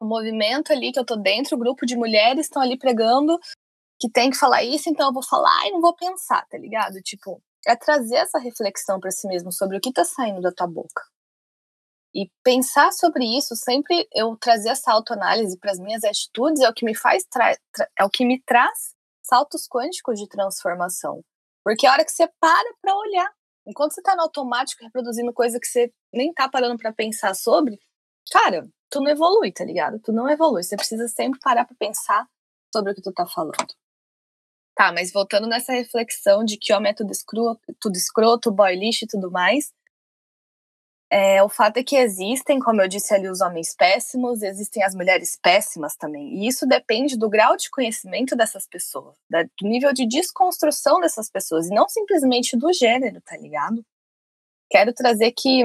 [0.00, 3.38] o movimento ali que eu tô dentro, o grupo de mulheres estão ali pregando
[4.00, 7.02] que tem que falar isso, então eu vou falar e não vou pensar, tá ligado?
[7.02, 10.66] Tipo, é trazer essa reflexão para si mesmo sobre o que tá saindo da tua
[10.66, 11.02] boca.
[12.18, 16.74] E pensar sobre isso, sempre eu trazer essa autoanálise para as minhas atitudes é o
[16.74, 17.24] que me faz
[17.96, 18.92] é o que me traz
[19.22, 21.22] saltos quânticos de transformação.
[21.62, 23.32] Porque a hora que você para para olhar,
[23.64, 27.78] enquanto você está no automático reproduzindo coisa que você nem tá parando para pensar sobre,
[28.32, 30.00] cara, tu não evolui, tá ligado?
[30.00, 30.64] Tu não evolui.
[30.64, 32.26] Você precisa sempre parar para pensar
[32.74, 33.74] sobre o que tu tá falando.
[34.74, 39.04] Tá, mas voltando nessa reflexão de que homem é tudo escroto, tudo escroto boy lixo
[39.04, 39.72] e tudo mais,
[41.10, 44.94] é, o fato é que existem, como eu disse ali, os homens péssimos, existem as
[44.94, 46.34] mulheres péssimas também.
[46.34, 51.66] E isso depende do grau de conhecimento dessas pessoas, do nível de desconstrução dessas pessoas,
[51.66, 53.82] e não simplesmente do gênero, tá ligado?
[54.70, 55.64] Quero trazer que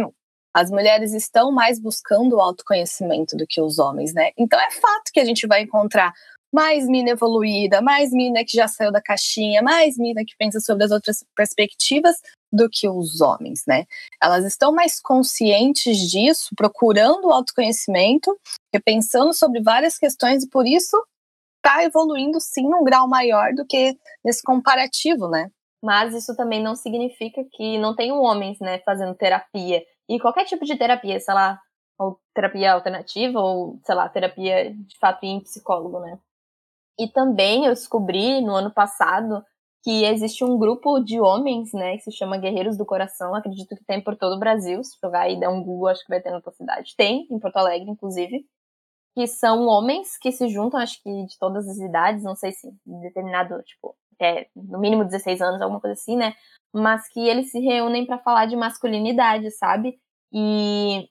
[0.54, 4.32] as mulheres estão mais buscando o autoconhecimento do que os homens, né?
[4.38, 6.14] Então é fato que a gente vai encontrar
[6.54, 10.84] mais mina evoluída, mais mina que já saiu da caixinha, mais mina que pensa sobre
[10.84, 12.16] as outras perspectivas
[12.52, 13.86] do que os homens, né?
[14.22, 18.40] Elas estão mais conscientes disso, procurando o autoconhecimento,
[18.72, 20.96] repensando sobre várias questões e por isso
[21.58, 25.50] está evoluindo sim num grau maior do que nesse comparativo, né?
[25.82, 29.84] Mas isso também não significa que não tenham homens, né, fazendo terapia.
[30.08, 31.60] E qualquer tipo de terapia, sei lá,
[31.98, 36.20] ou terapia alternativa, ou, sei lá, terapia de fato em psicólogo, né?
[37.00, 39.44] E também eu descobri no ano passado
[39.84, 43.84] que existe um grupo de homens, né, que se chama Guerreiros do Coração, acredito que
[43.84, 46.32] tem por todo o Brasil, se jogar e der um Google, acho que vai ter
[46.32, 46.96] na tua cidade.
[46.96, 48.46] Tem, em Porto Alegre, inclusive,
[49.16, 52.68] que são homens que se juntam, acho que de todas as idades, não sei se
[52.86, 56.34] determinado, tipo, é, no mínimo 16 anos, alguma coisa assim, né,
[56.74, 60.00] mas que eles se reúnem para falar de masculinidade, sabe?
[60.32, 61.08] E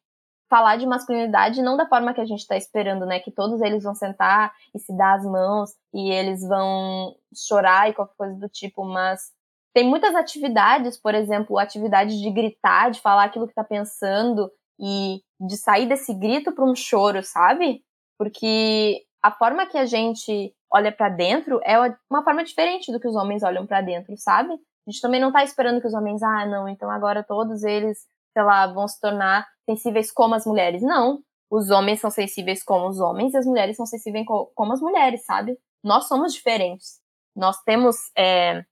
[0.53, 3.19] falar de masculinidade não da forma que a gente está esperando, né?
[3.21, 7.95] Que todos eles vão sentar e se dar as mãos e eles vão chorar e
[7.95, 9.33] qualquer coisa do tipo, mas
[9.73, 15.23] tem muitas atividades, por exemplo, atividade de gritar, de falar aquilo que está pensando e
[15.41, 17.83] de sair desse grito para um choro, sabe?
[18.19, 21.79] Porque a forma que a gente olha para dentro é
[22.11, 24.53] uma forma diferente do que os homens olham para dentro, sabe?
[24.53, 28.07] A gente também não está esperando que os homens, ah, não, então agora todos eles
[28.33, 30.83] sei lá, vão se tornar sensíveis como as mulheres.
[30.83, 31.23] Não.
[31.51, 34.25] Os homens são sensíveis como os homens e as mulheres são sensíveis
[34.55, 35.59] como as mulheres, sabe?
[35.85, 37.01] Nós somos diferentes.
[37.37, 37.97] Nós temos.
[38.17, 38.65] É,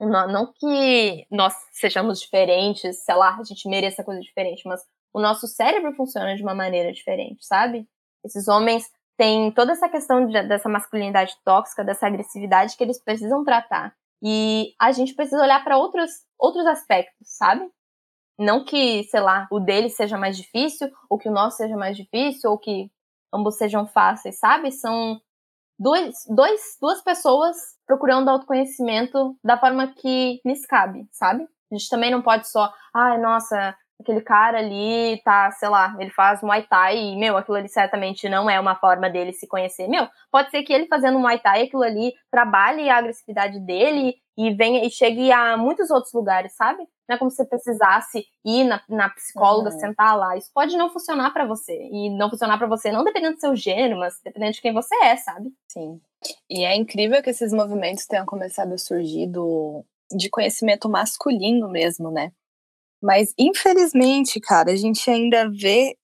[0.00, 4.80] não, que nós sejamos diferentes, sei lá, a gente mereça coisa diferente, mas
[5.12, 7.86] o nosso cérebro funciona de uma maneira diferente, sabe?
[8.24, 13.44] Esses homens têm toda essa questão de, dessa masculinidade tóxica, dessa agressividade que eles precisam
[13.44, 13.94] tratar.
[14.22, 17.68] E a gente precisa olhar para outros, outros aspectos, sabe?
[18.38, 21.96] Não que, sei lá, o dele seja mais difícil, ou que o nosso seja mais
[21.96, 22.90] difícil, ou que
[23.32, 24.72] ambos sejam fáceis, sabe?
[24.72, 25.20] São
[25.78, 27.56] dois, dois, duas pessoas
[27.86, 31.44] procurando autoconhecimento da forma que lhes cabe, sabe?
[31.70, 36.10] A gente também não pode só, ai, nossa, aquele cara ali tá, sei lá, ele
[36.10, 39.88] faz Muay Thai e, meu, aquilo ali certamente não é uma forma dele se conhecer.
[39.88, 44.52] Meu, pode ser que ele fazendo Muay Thai, aquilo ali trabalhe a agressividade dele e
[44.54, 46.86] venha e chegue a muitos outros lugares, sabe?
[47.08, 49.78] Não é como se você precisasse ir na, na psicóloga, uhum.
[49.78, 50.36] sentar lá.
[50.36, 51.76] Isso pode não funcionar para você.
[51.92, 54.94] E não funcionar para você não dependendo do seu gênero, mas dependendo de quem você
[54.96, 55.52] é, sabe?
[55.68, 56.00] Sim.
[56.48, 62.10] E é incrível que esses movimentos tenham começado a surgir do, de conhecimento masculino mesmo,
[62.10, 62.32] né?
[63.02, 65.94] Mas, infelizmente, cara, a gente ainda vê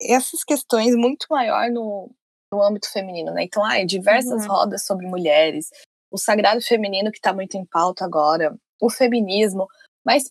[0.00, 2.10] essas questões muito maior no,
[2.50, 3.44] no âmbito feminino, né?
[3.44, 4.52] Então, ai, diversas uhum.
[4.52, 5.68] rodas sobre mulheres,
[6.10, 9.68] o sagrado feminino que está muito em pauta agora, o feminismo,
[10.04, 10.30] mas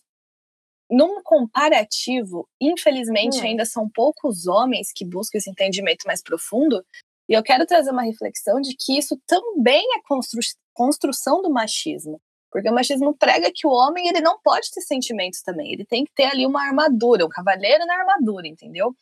[0.90, 3.44] num comparativo, infelizmente, uhum.
[3.44, 6.84] ainda são poucos homens que buscam esse entendimento mais profundo.
[7.28, 10.40] E eu quero trazer uma reflexão de que isso também é constru
[10.74, 12.20] construção do machismo.
[12.50, 15.72] Porque o machismo prega que o homem ele não pode ter sentimentos também.
[15.72, 18.96] Ele tem que ter ali uma armadura, um cavaleiro na armadura, entendeu?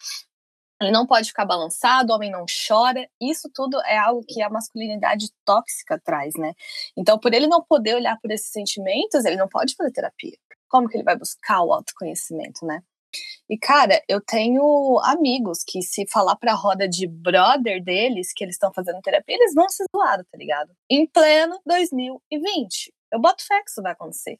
[0.80, 3.08] Ele não pode ficar balançado, o homem não chora.
[3.20, 6.52] Isso tudo é algo que a masculinidade tóxica traz, né?
[6.96, 10.36] Então, por ele não poder olhar por esses sentimentos, ele não pode fazer terapia.
[10.68, 12.82] Como que ele vai buscar o autoconhecimento, né?
[13.48, 18.56] E, cara, eu tenho amigos que, se falar pra roda de brother deles que eles
[18.56, 20.70] estão fazendo terapia, eles vão se zoar, tá ligado?
[20.90, 22.92] Em pleno 2020.
[23.10, 24.38] Eu boto fé que isso vai acontecer.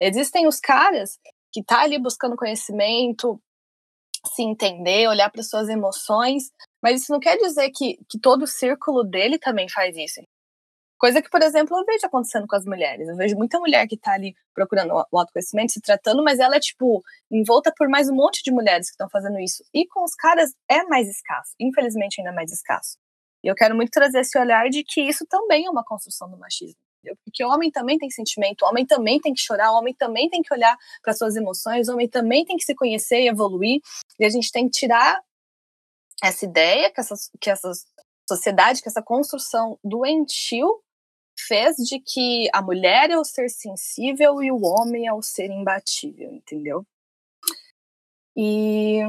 [0.00, 1.18] Existem os caras
[1.52, 3.40] que tá ali buscando conhecimento,
[4.34, 6.50] se entender, olhar para suas emoções,
[6.82, 10.20] mas isso não quer dizer que, que todo o círculo dele também faz isso.
[10.98, 13.08] Coisa que, por exemplo, eu vejo acontecendo com as mulheres.
[13.08, 16.60] Eu vejo muita mulher que tá ali procurando o autoconhecimento, se tratando, mas ela é,
[16.60, 19.62] tipo, envolta por mais um monte de mulheres que estão fazendo isso.
[19.72, 21.52] E com os caras é mais escasso.
[21.60, 22.98] Infelizmente, ainda é mais escasso.
[23.44, 26.36] E eu quero muito trazer esse olhar de que isso também é uma construção do
[26.36, 26.76] machismo.
[27.24, 30.28] Porque o homem também tem sentimento, o homem também tem que chorar, o homem também
[30.28, 33.80] tem que olhar para suas emoções, o homem também tem que se conhecer e evoluir.
[34.18, 35.22] E a gente tem que tirar
[36.22, 37.70] essa ideia que essa, que essa
[38.28, 40.82] sociedade, que essa construção doentio
[41.38, 45.50] fez de que a mulher é o ser sensível e o homem é o ser
[45.50, 46.84] imbatível, entendeu?
[48.36, 49.00] E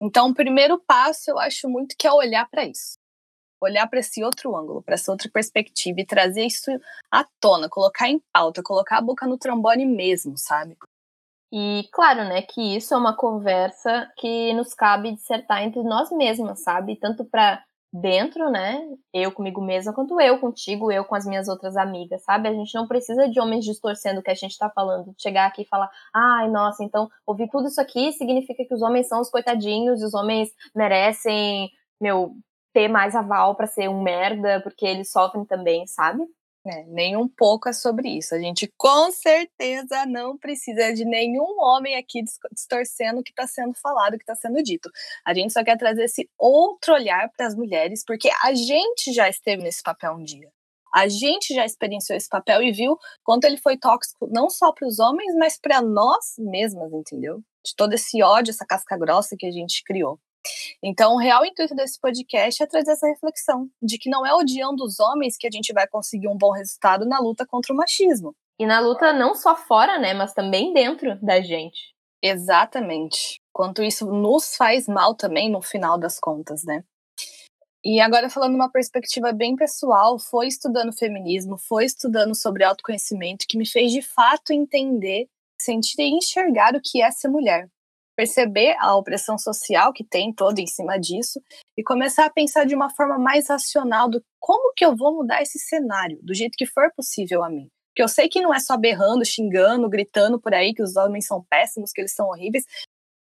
[0.00, 2.98] então o primeiro passo eu acho muito que é olhar para isso.
[3.60, 6.70] Olhar para esse outro ângulo, para essa outra perspectiva e trazer isso
[7.10, 10.76] à tona, colocar em pauta, colocar a boca no trombone mesmo, sabe?
[11.50, 16.60] E claro, né, que isso é uma conversa que nos cabe dissertar entre nós mesmas,
[16.60, 16.96] sabe?
[16.96, 18.80] Tanto para dentro, né?
[19.12, 22.48] Eu comigo mesma, quanto eu contigo, eu com as minhas outras amigas, sabe?
[22.48, 25.62] A gente não precisa de homens distorcendo o que a gente tá falando, chegar aqui
[25.62, 29.30] e falar, ai, nossa, então ouvir tudo isso aqui significa que os homens são os
[29.30, 31.70] coitadinhos, os homens merecem,
[32.00, 32.32] meu,
[32.72, 36.24] ter mais aval para ser um merda, porque eles sofrem também, sabe?
[36.66, 38.34] É, nem um pouco é sobre isso.
[38.34, 43.74] A gente com certeza não precisa de nenhum homem aqui distorcendo o que está sendo
[43.74, 44.90] falado, o que está sendo dito.
[45.26, 49.28] A gente só quer trazer esse outro olhar para as mulheres, porque a gente já
[49.28, 50.50] esteve nesse papel um dia.
[50.94, 54.86] A gente já experienciou esse papel e viu quanto ele foi tóxico, não só para
[54.88, 57.42] os homens, mas para nós mesmas, entendeu?
[57.64, 60.18] De todo esse ódio, essa casca grossa que a gente criou.
[60.82, 64.84] Então, o real intuito desse podcast é trazer essa reflexão de que não é odiando
[64.84, 68.34] os homens que a gente vai conseguir um bom resultado na luta contra o machismo.
[68.58, 71.94] E na luta não só fora, né, mas também dentro da gente.
[72.22, 73.40] Exatamente.
[73.52, 76.84] Quanto isso nos faz mal também no final das contas, né?
[77.84, 83.58] E agora falando uma perspectiva bem pessoal, foi estudando feminismo, foi estudando sobre autoconhecimento que
[83.58, 85.28] me fez de fato entender,
[85.60, 87.68] sentir e enxergar o que é ser mulher
[88.16, 91.40] perceber a opressão social que tem toda em cima disso
[91.76, 95.42] e começar a pensar de uma forma mais racional do como que eu vou mudar
[95.42, 97.68] esse cenário, do jeito que for possível a mim.
[97.88, 101.26] Porque eu sei que não é só berrando, xingando, gritando por aí que os homens
[101.26, 102.64] são péssimos, que eles são horríveis.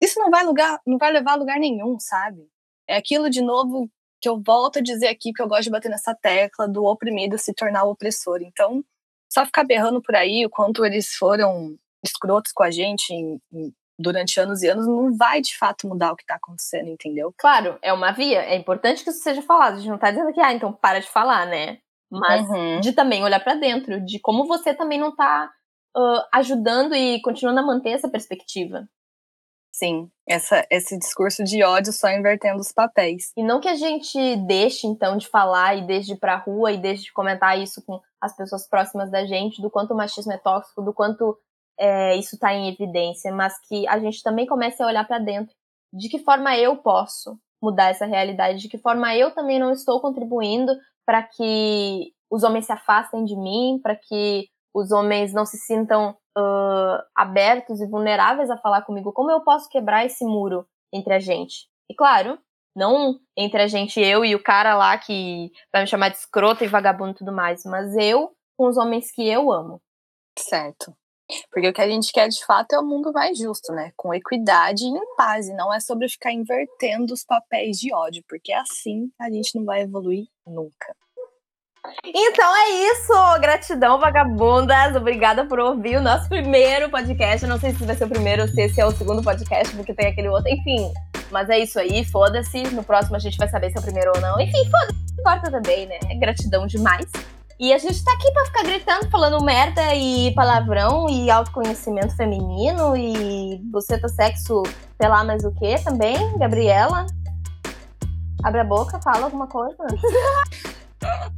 [0.00, 2.48] Isso não vai lugar, não vai levar a lugar nenhum, sabe?
[2.88, 5.90] É aquilo de novo que eu volto a dizer aqui que eu gosto de bater
[5.90, 8.40] nessa tecla do oprimido se tornar o opressor.
[8.40, 8.84] Então,
[9.32, 13.74] só ficar berrando por aí o quanto eles foram escrotos com a gente em, em
[13.98, 17.32] durante anos e anos não vai de fato mudar o que está acontecendo, entendeu?
[17.36, 18.42] Claro, é uma via.
[18.42, 19.74] É importante que isso seja falado.
[19.74, 21.78] A gente não está dizendo que, ah, então para de falar, né?
[22.10, 22.80] Mas uhum.
[22.80, 25.50] de também olhar para dentro, de como você também não está
[25.96, 28.86] uh, ajudando e continuando a manter essa perspectiva.
[29.74, 33.32] Sim, essa, esse discurso de ódio só invertendo os papéis.
[33.34, 36.72] E não que a gente deixe, então, de falar e deixe de ir pra rua
[36.72, 40.30] e deixe de comentar isso com as pessoas próximas da gente, do quanto o machismo
[40.30, 41.38] é tóxico, do quanto
[41.78, 45.54] é, isso está em evidência, mas que a gente também comece a olhar para dentro.
[45.92, 48.60] De que forma eu posso mudar essa realidade?
[48.60, 50.72] De que forma eu também não estou contribuindo
[51.06, 56.16] para que os homens se afastem de mim, para que os homens não se sintam
[56.36, 59.12] uh, abertos e vulneráveis a falar comigo?
[59.12, 61.68] Como eu posso quebrar esse muro entre a gente?
[61.90, 62.38] E claro,
[62.74, 66.64] não entre a gente, eu e o cara lá que vai me chamar de escrota
[66.64, 69.80] e vagabundo e tudo mais, mas eu com os homens que eu amo.
[70.38, 70.96] Certo.
[71.50, 73.92] Porque o que a gente quer de fato é um mundo mais justo, né?
[73.96, 75.48] Com equidade e em paz.
[75.48, 79.64] E não é sobre ficar invertendo os papéis de ódio, porque assim a gente não
[79.64, 80.94] vai evoluir nunca.
[82.04, 87.42] Então é isso, gratidão vagabundas, obrigada por ouvir o nosso primeiro podcast.
[87.42, 89.74] Eu não sei se vai ser o primeiro ou se esse é o segundo podcast,
[89.74, 90.92] porque tem aquele outro, enfim.
[91.30, 92.62] Mas é isso aí, foda-se.
[92.70, 94.40] No próximo a gente vai saber se é o primeiro ou não.
[94.40, 95.98] Enfim, foda-se, importa também, né?
[96.20, 97.06] Gratidão demais.
[97.62, 102.96] E a gente tá aqui pra ficar gritando, falando merda e palavrão e autoconhecimento feminino
[102.96, 104.64] e buceta sexo,
[105.00, 107.06] sei lá mais o que também, Gabriela.
[108.42, 109.76] Abre a boca, fala alguma coisa.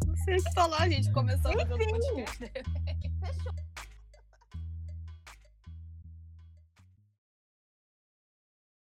[0.06, 1.12] Não sei o que falar, gente.
[1.12, 2.52] Começou a fazer um podcast.